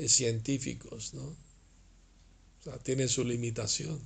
científicos? 0.07 1.13
¿no? 1.13 1.23
O 1.23 2.63
sea, 2.63 2.77
tiene 2.79 3.07
su 3.07 3.23
limitación. 3.23 3.99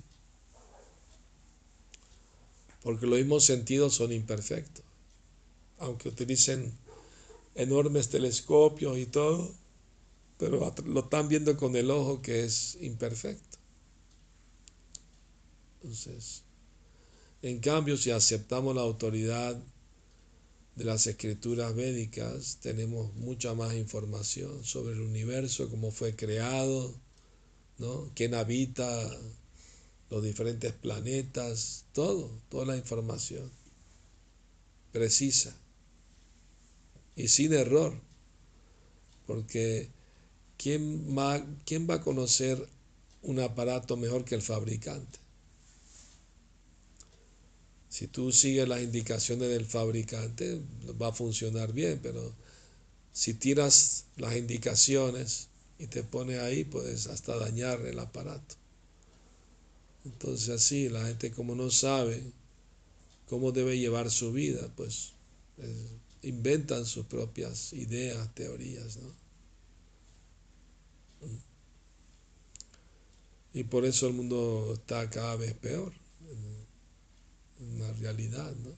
Porque 2.81 3.05
los 3.05 3.19
mismos 3.19 3.45
sentidos 3.45 3.95
son 3.95 4.11
imperfectos. 4.11 4.83
Aunque 5.79 6.09
utilicen 6.09 6.75
enormes 7.53 8.09
telescopios 8.09 8.97
y 8.97 9.05
todo, 9.05 9.53
pero 10.37 10.73
lo 10.85 10.99
están 10.99 11.27
viendo 11.27 11.57
con 11.57 11.75
el 11.75 11.89
ojo 11.89 12.21
que 12.21 12.43
es 12.43 12.77
imperfecto. 12.81 13.57
Entonces, 15.81 16.43
en 17.41 17.59
cambio, 17.59 17.97
si 17.97 18.11
aceptamos 18.11 18.75
la 18.75 18.81
autoridad 18.81 19.61
de 20.75 20.83
las 20.83 21.07
escrituras 21.07 21.73
védicas, 21.75 22.57
tenemos 22.61 23.13
mucha 23.15 23.53
más 23.53 23.73
información 23.73 24.63
sobre 24.63 24.93
el 24.93 25.01
universo, 25.01 25.69
cómo 25.69 25.91
fue 25.91 26.15
creado, 26.15 26.93
¿no? 27.79 28.11
quién 28.13 28.35
habita 28.35 29.09
los 30.09 30.23
diferentes 30.23 30.71
planetas, 30.73 31.85
todo, 31.93 32.29
toda 32.49 32.65
la 32.65 32.77
información 32.77 33.51
precisa 34.91 35.55
y 37.15 37.27
sin 37.27 37.53
error, 37.53 37.99
porque 39.25 39.89
¿quién 40.57 41.17
va, 41.17 41.45
¿quién 41.65 41.87
va 41.89 41.95
a 41.95 42.01
conocer 42.01 42.67
un 43.21 43.39
aparato 43.39 43.97
mejor 43.97 44.25
que 44.25 44.35
el 44.35 44.41
fabricante? 44.41 45.19
Si 47.89 48.07
tú 48.07 48.31
sigues 48.31 48.67
las 48.67 48.81
indicaciones 48.81 49.49
del 49.49 49.65
fabricante, 49.65 50.61
va 51.01 51.07
a 51.07 51.13
funcionar 51.13 51.73
bien, 51.73 51.99
pero 52.03 52.33
si 53.13 53.33
tiras 53.33 54.05
las 54.17 54.35
indicaciones 54.35 55.47
y 55.79 55.87
te 55.87 56.03
pones 56.03 56.39
ahí, 56.39 56.63
puedes 56.63 57.07
hasta 57.07 57.37
dañar 57.37 57.81
el 57.81 57.97
aparato. 57.99 58.55
Entonces 60.05 60.49
así, 60.49 60.89
la 60.89 61.05
gente 61.07 61.31
como 61.31 61.55
no 61.55 61.71
sabe 61.71 62.21
cómo 63.27 63.51
debe 63.51 63.77
llevar 63.77 64.11
su 64.11 64.31
vida, 64.31 64.71
pues 64.75 65.13
inventan 66.21 66.85
sus 66.85 67.05
propias 67.05 67.73
ideas, 67.73 68.33
teorías, 68.35 68.97
¿no? 68.97 69.26
Y 73.53 73.63
por 73.63 73.85
eso 73.85 74.07
el 74.07 74.13
mundo 74.13 74.73
está 74.73 75.09
cada 75.09 75.35
vez 75.35 75.53
peor, 75.55 75.91
en 77.59 77.79
la 77.79 77.91
realidad, 77.93 78.55
¿no? 78.57 78.75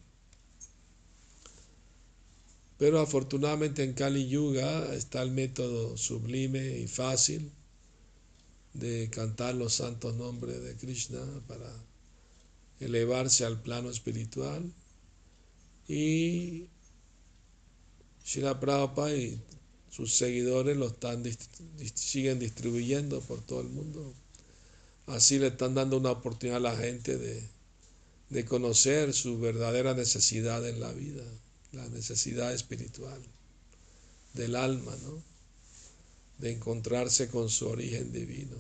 Pero 2.78 3.02
afortunadamente 3.02 3.84
en 3.84 3.94
Kali 3.94 4.30
Yuga 4.30 4.96
está 4.96 5.22
el 5.22 5.32
método 5.32 5.98
sublime 5.98 6.78
y 6.80 6.88
fácil 6.88 7.52
de 8.74 9.10
cantar 9.10 9.56
los 9.56 9.74
santos 9.74 10.16
nombres 10.16 10.64
de 10.64 10.78
Krishna 10.78 11.20
para 11.46 11.70
elevarse 12.80 13.44
al 13.44 13.62
plano 13.62 13.90
espiritual. 13.90 14.72
Y 15.90 16.70
Shila 18.24 18.60
Prabhupada 18.60 19.14
y 19.14 19.42
sus 19.90 20.16
seguidores 20.16 20.78
lo 20.78 20.88
están, 20.88 21.24
siguen 21.96 22.40
distribuyendo 22.40 23.22
por 23.22 23.42
todo 23.42 23.62
el 23.62 23.70
mundo. 23.70 24.14
Así 25.08 25.40
le 25.40 25.48
están 25.48 25.74
dando 25.76 25.98
una 25.98 26.12
oportunidad 26.12 26.58
a 26.58 26.72
la 26.72 26.78
gente 26.78 27.18
de, 27.18 27.44
de 28.30 28.46
conocer 28.46 29.14
su 29.14 29.40
verdadera 29.40 29.94
necesidad 29.94 30.68
en 30.68 30.80
la 30.80 30.92
vida 30.92 31.24
la 31.72 31.88
necesidad 31.90 32.54
espiritual 32.54 33.22
del 34.34 34.56
alma, 34.56 34.96
¿no? 35.04 35.22
de 36.40 36.52
encontrarse 36.52 37.28
con 37.28 37.50
su 37.50 37.68
origen 37.68 38.12
divino, 38.12 38.56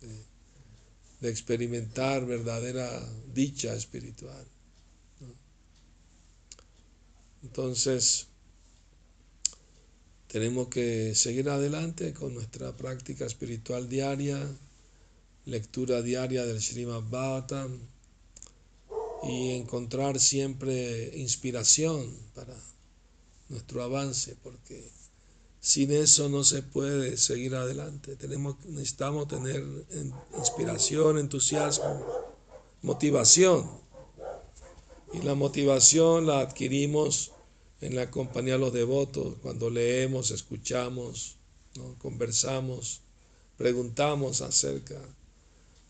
de, 0.00 1.30
experimentar 1.30 2.26
verdadera 2.26 3.00
dicha 3.32 3.74
espiritual. 3.74 4.44
Entonces, 7.44 8.26
tenemos 10.32 10.68
que 10.68 11.14
seguir 11.14 11.50
adelante 11.50 12.14
con 12.14 12.32
nuestra 12.32 12.74
práctica 12.74 13.26
espiritual 13.26 13.86
diaria, 13.86 14.40
lectura 15.44 16.00
diaria 16.00 16.46
del 16.46 16.62
Srimad 16.62 17.02
Bhagavatam, 17.02 17.78
y 19.24 19.50
encontrar 19.50 20.18
siempre 20.18 21.12
inspiración 21.18 22.16
para 22.34 22.54
nuestro 23.50 23.82
avance, 23.82 24.34
porque 24.42 24.88
sin 25.60 25.92
eso 25.92 26.30
no 26.30 26.44
se 26.44 26.62
puede 26.62 27.18
seguir 27.18 27.54
adelante. 27.54 28.16
Tenemos, 28.16 28.56
necesitamos 28.64 29.28
tener 29.28 29.62
inspiración, 30.38 31.18
entusiasmo, 31.18 32.06
motivación. 32.80 33.70
Y 35.12 35.20
la 35.20 35.34
motivación 35.34 36.26
la 36.26 36.40
adquirimos 36.40 37.32
en 37.82 37.96
la 37.96 38.10
compañía 38.10 38.54
de 38.54 38.60
los 38.60 38.72
devotos, 38.72 39.34
cuando 39.42 39.68
leemos, 39.68 40.30
escuchamos, 40.30 41.36
conversamos, 41.98 43.00
preguntamos 43.58 44.40
acerca 44.40 45.00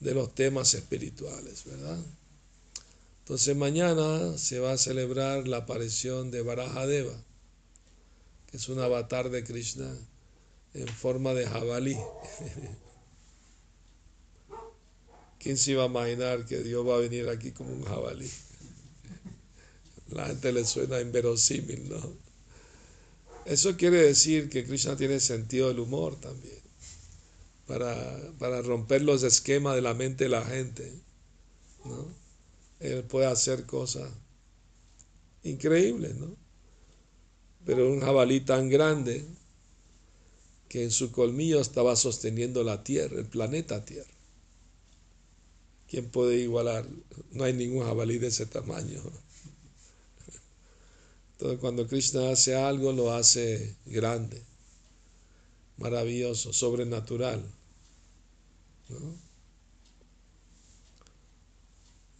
de 0.01 0.15
los 0.15 0.35
temas 0.35 0.73
espirituales, 0.73 1.65
¿verdad? 1.67 2.03
Entonces 3.19 3.55
mañana 3.55 4.39
se 4.39 4.59
va 4.59 4.73
a 4.73 4.79
celebrar 4.79 5.47
la 5.47 5.59
aparición 5.59 6.31
de 6.31 6.41
Barajadeva, 6.41 7.15
que 8.51 8.57
es 8.57 8.71
un 8.71 8.81
avatar 8.81 9.29
de 9.29 9.45
Krishna 9.45 9.95
en 10.73 10.89
forma 10.89 11.35
de 11.35 11.47
jabalí. 11.47 11.97
¿Quién 15.39 15.59
se 15.59 15.73
iba 15.73 15.83
a 15.83 15.89
imaginar 15.89 16.47
que 16.47 16.63
Dios 16.63 16.89
va 16.89 16.95
a 16.95 17.01
venir 17.01 17.29
aquí 17.29 17.53
como 17.53 17.71
un 17.71 17.83
jabalí? 17.85 18.31
La 20.13 20.27
gente 20.27 20.53
le 20.53 20.65
suena 20.65 21.01
inverosímil, 21.01 21.89
¿no? 21.89 22.01
Eso 23.45 23.77
quiere 23.77 24.03
decir 24.03 24.49
que 24.49 24.65
Krishna 24.65 24.97
tiene 24.97 25.19
sentido 25.19 25.69
del 25.69 25.81
humor 25.81 26.21
también, 26.21 26.61
para, 27.67 28.33
para 28.39 28.63
romper 28.63 29.03
los 29.03 29.23
esquemas 29.23 29.75
de 29.75 29.83
la 29.83 29.95
mente 29.95 30.25
de 30.25 30.31
la 30.31 30.45
gente, 30.45 30.93
¿no? 31.85 32.07
Él 32.79 33.05
puede 33.05 33.27
hacer 33.27 33.67
cosas 33.67 34.11
increíbles, 35.43 36.15
¿no? 36.17 36.37
Pero 37.65 37.91
un 37.91 38.01
jabalí 38.01 38.41
tan 38.41 38.69
grande 38.69 39.25
que 40.69 40.85
en 40.85 40.91
su 40.91 41.13
colmillo 41.13 41.61
estaba 41.61 41.97
sosteniendo 41.97 42.65
la 42.65 42.83
Tierra, 42.83 43.19
el 43.19 43.27
planeta 43.27 43.85
Tierra. 43.85 44.11
¿Quién 45.87 46.09
puede 46.11 46.39
igualar? 46.39 46.89
No 47.33 47.45
hay 47.45 47.53
ningún 47.53 47.85
jabalí 47.85 48.19
de 48.19 48.29
ese 48.29 48.47
tamaño. 48.47 49.03
Entonces 51.43 51.61
cuando 51.61 51.89
Krishna 51.89 52.31
hace 52.31 52.55
algo, 52.55 52.93
lo 52.93 53.13
hace 53.13 53.75
grande, 53.85 54.41
maravilloso, 55.77 56.53
sobrenatural. 56.53 57.43
¿no? 58.89 59.17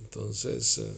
Entonces, 0.01 0.79
eh, 0.79 0.93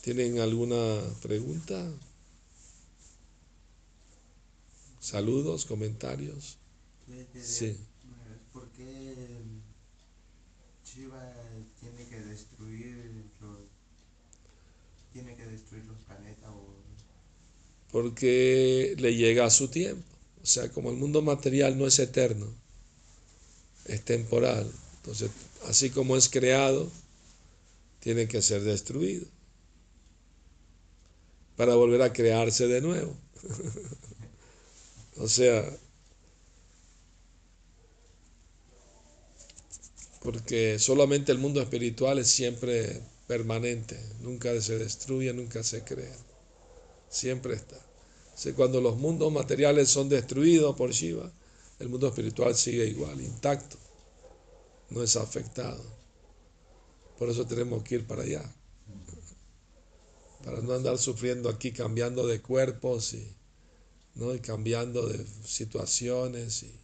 ¿tienen 0.00 0.40
alguna 0.40 1.02
pregunta? 1.20 1.92
Saludos, 5.00 5.66
comentarios. 5.66 6.56
Sí. 7.42 7.76
¿Por 8.54 8.66
qué 8.70 9.36
Shiva 10.82 11.30
tiene 11.78 12.06
que 12.08 12.20
destruir 12.22 13.15
tiene 15.16 15.34
que 15.34 15.46
destruir 15.46 15.84
los 15.86 15.96
planetas? 16.00 16.50
Porque 17.90 18.94
le 18.98 19.14
llega 19.14 19.46
a 19.46 19.50
su 19.50 19.68
tiempo. 19.68 20.04
O 20.42 20.46
sea, 20.46 20.68
como 20.68 20.90
el 20.90 20.96
mundo 20.96 21.22
material 21.22 21.78
no 21.78 21.86
es 21.86 21.98
eterno, 21.98 22.46
es 23.86 24.04
temporal. 24.04 24.70
Entonces, 24.96 25.30
así 25.66 25.88
como 25.88 26.18
es 26.18 26.28
creado, 26.28 26.90
tiene 28.00 28.28
que 28.28 28.42
ser 28.42 28.62
destruido 28.62 29.26
para 31.56 31.74
volver 31.74 32.02
a 32.02 32.12
crearse 32.12 32.68
de 32.68 32.82
nuevo. 32.82 33.16
o 35.16 35.28
sea, 35.28 35.64
porque 40.20 40.78
solamente 40.78 41.32
el 41.32 41.38
mundo 41.38 41.62
espiritual 41.62 42.18
es 42.18 42.28
siempre 42.28 43.00
permanente, 43.26 43.98
nunca 44.20 44.60
se 44.60 44.78
destruye, 44.78 45.32
nunca 45.32 45.62
se 45.62 45.82
crea, 45.82 46.16
siempre 47.08 47.54
está. 47.54 47.76
cuando 48.54 48.80
los 48.80 48.96
mundos 48.96 49.32
materiales 49.32 49.88
son 49.88 50.08
destruidos 50.08 50.76
por 50.76 50.92
Shiva, 50.92 51.32
el 51.78 51.88
mundo 51.88 52.08
espiritual 52.08 52.54
sigue 52.54 52.86
igual, 52.86 53.20
intacto, 53.20 53.76
no 54.90 55.02
es 55.02 55.16
afectado. 55.16 55.82
Por 57.18 57.28
eso 57.28 57.46
tenemos 57.46 57.82
que 57.82 57.96
ir 57.96 58.06
para 58.06 58.22
allá, 58.22 58.54
para 60.44 60.60
no 60.60 60.74
andar 60.74 60.98
sufriendo 60.98 61.48
aquí, 61.48 61.72
cambiando 61.72 62.26
de 62.26 62.40
cuerpos 62.40 63.14
y, 63.14 63.34
¿no? 64.14 64.34
y 64.34 64.40
cambiando 64.40 65.06
de 65.08 65.26
situaciones 65.44 66.62
y, 66.62 66.80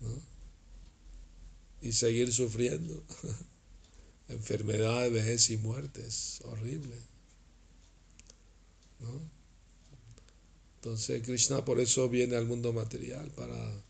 ¿no? 0.00 0.22
y 1.82 1.92
seguir 1.92 2.32
sufriendo. 2.32 3.02
Enfermedades, 4.30 5.12
vejez 5.12 5.50
y 5.50 5.56
muerte 5.56 6.04
es 6.06 6.40
horrible. 6.44 6.94
¿no? 9.00 9.20
Entonces 10.76 11.22
Krishna 11.22 11.64
por 11.64 11.78
eso 11.78 12.08
viene 12.08 12.36
al 12.36 12.46
mundo 12.46 12.72
material, 12.72 13.30
para, 13.36 13.82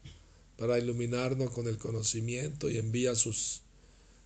para 0.56 0.78
iluminarnos 0.78 1.50
con 1.50 1.68
el 1.68 1.78
conocimiento 1.78 2.68
y 2.68 2.78
envía 2.78 3.14
sus, 3.14 3.60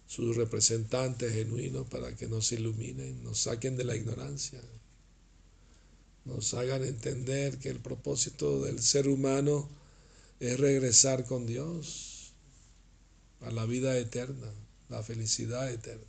sus 0.07 0.37
representantes 0.37 1.33
genuinos 1.33 1.87
para 1.89 2.15
que 2.17 2.27
nos 2.27 2.53
iluminen, 2.53 3.23
nos 3.23 3.41
saquen 3.41 3.77
de 3.77 3.85
la 3.85 3.97
ignorancia, 3.97 4.61
nos 6.25 6.55
hagan 6.55 6.85
entender 6.85 7.59
que 7.59 7.69
el 7.69 7.81
propósito 7.81 8.63
del 8.63 8.81
ser 8.81 9.09
humano 9.09 9.69
es 10.41 10.59
regresar 10.59 11.27
con 11.27 11.47
Dios 11.47 12.33
a 13.43 13.51
la 13.51 13.67
vida 13.67 13.99
eterna, 13.99 14.51
la 14.89 15.03
felicidad 15.03 15.71
eterna. 15.71 16.05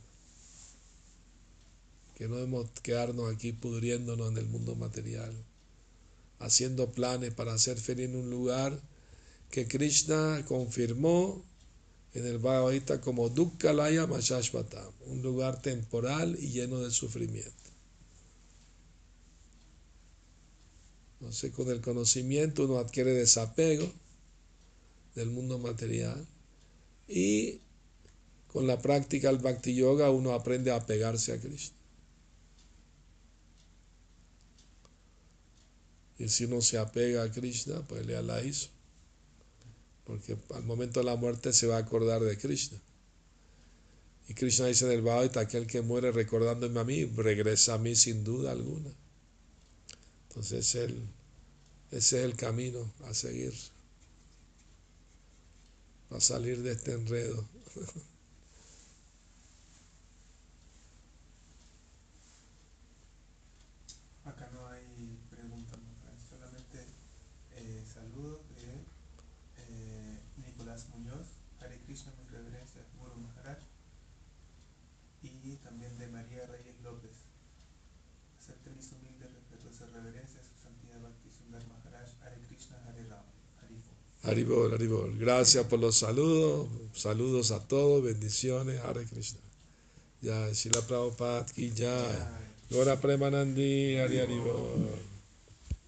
Que 2.14 2.28
no 2.28 2.36
debemos 2.36 2.70
quedarnos 2.82 3.34
aquí 3.34 3.52
pudriéndonos 3.52 4.30
en 4.32 4.38
el 4.38 4.46
mundo 4.46 4.74
material, 4.74 5.32
haciendo 6.38 6.90
planes 6.92 7.34
para 7.34 7.58
ser 7.58 7.78
feliz 7.78 8.08
en 8.08 8.16
un 8.16 8.30
lugar 8.30 8.80
que 9.50 9.66
Krishna 9.66 10.44
confirmó 10.46 11.44
en 12.14 12.26
el 12.26 12.38
Bhagavad 12.38 12.72
Gita 12.72 13.00
como 13.00 13.28
Dukkalaya 13.28 14.06
Mashashvatam, 14.06 14.90
un 15.06 15.22
lugar 15.22 15.60
temporal 15.60 16.36
y 16.40 16.48
lleno 16.48 16.80
de 16.80 16.90
sufrimiento. 16.90 17.52
Entonces, 21.20 21.52
con 21.52 21.70
el 21.70 21.80
conocimiento 21.80 22.64
uno 22.64 22.78
adquiere 22.78 23.12
desapego 23.12 23.90
del 25.14 25.30
mundo 25.30 25.58
material 25.58 26.26
y 27.08 27.60
con 28.56 28.66
la 28.66 28.80
práctica 28.80 29.28
del 29.28 29.36
Bhakti 29.36 29.74
Yoga 29.74 30.10
uno 30.10 30.32
aprende 30.32 30.70
a 30.70 30.80
pegarse 30.80 31.30
a 31.34 31.38
Krishna. 31.38 31.76
Y 36.18 36.30
si 36.30 36.46
uno 36.46 36.62
se 36.62 36.78
apega 36.78 37.22
a 37.22 37.30
Krishna, 37.30 37.86
pues 37.86 38.06
le 38.06 38.22
la 38.22 38.42
hizo. 38.42 38.70
Porque 40.04 40.38
al 40.54 40.64
momento 40.64 41.00
de 41.00 41.04
la 41.04 41.16
muerte 41.16 41.52
se 41.52 41.66
va 41.66 41.76
a 41.76 41.80
acordar 41.80 42.22
de 42.22 42.38
Krishna. 42.38 42.80
Y 44.26 44.32
Krishna 44.32 44.68
dice 44.68 44.86
en 44.86 44.92
el 44.92 45.02
Bhagavad 45.02 45.36
aquel 45.36 45.66
que 45.66 45.82
muere 45.82 46.10
recordándome 46.10 46.80
a 46.80 46.84
mí, 46.84 47.04
regresa 47.04 47.74
a 47.74 47.78
mí 47.78 47.94
sin 47.94 48.24
duda 48.24 48.52
alguna. 48.52 48.90
Entonces 50.30 50.74
ese 50.74 50.94
es 51.90 52.12
el 52.14 52.34
camino 52.36 52.90
a 53.04 53.12
seguir 53.12 53.52
a 56.08 56.20
salir 56.20 56.62
de 56.62 56.72
este 56.72 56.94
enredo. 56.94 57.46
Acá 64.26 64.50
no 64.52 64.66
hay 64.66 65.20
preguntas, 65.30 65.78
solamente 66.28 66.84
eh, 67.54 67.84
saludos 67.86 68.40
de 68.56 68.84
eh, 69.58 70.18
Nicolás 70.38 70.88
Muñoz, 70.88 71.28
Hare 71.60 71.78
Krishna, 71.86 72.12
mi 72.18 72.26
reverencia, 72.28 72.82
Guru 72.98 73.14
Maharaj, 73.20 73.58
y 75.22 75.54
también 75.62 75.96
de 75.96 76.08
María 76.08 76.44
Reyes 76.46 76.80
López. 76.82 77.12
Acepte 78.40 78.70
mis 78.70 78.90
humildes, 78.90 79.32
respetuosas 79.32 79.92
reverencias, 79.92 80.44
su 80.44 80.56
santidad 80.60 81.00
Bhakti 81.00 81.30
Sundar 81.30 81.64
Maharaj, 81.68 82.08
Hare 82.22 82.44
Krishna, 82.48 82.82
Hare 82.84 83.04
Rama. 83.04 83.36
Haribol, 84.26 84.74
Haribol. 84.74 85.16
Gracias 85.18 85.64
por 85.66 85.78
los 85.78 85.96
saludos. 85.96 86.68
Saludos 86.94 87.52
a 87.52 87.60
todos. 87.66 88.02
Bendiciones. 88.02 88.80
Hare 88.80 89.04
Krishna. 89.04 89.40
Ya, 90.20 90.50
Shila 90.52 90.82
Prabhupada, 90.82 91.46
ya. 91.74 91.96
Gora 92.70 93.00
Premanandi, 93.00 93.96
Hari 93.96 94.18
Haribol. 94.18 95.15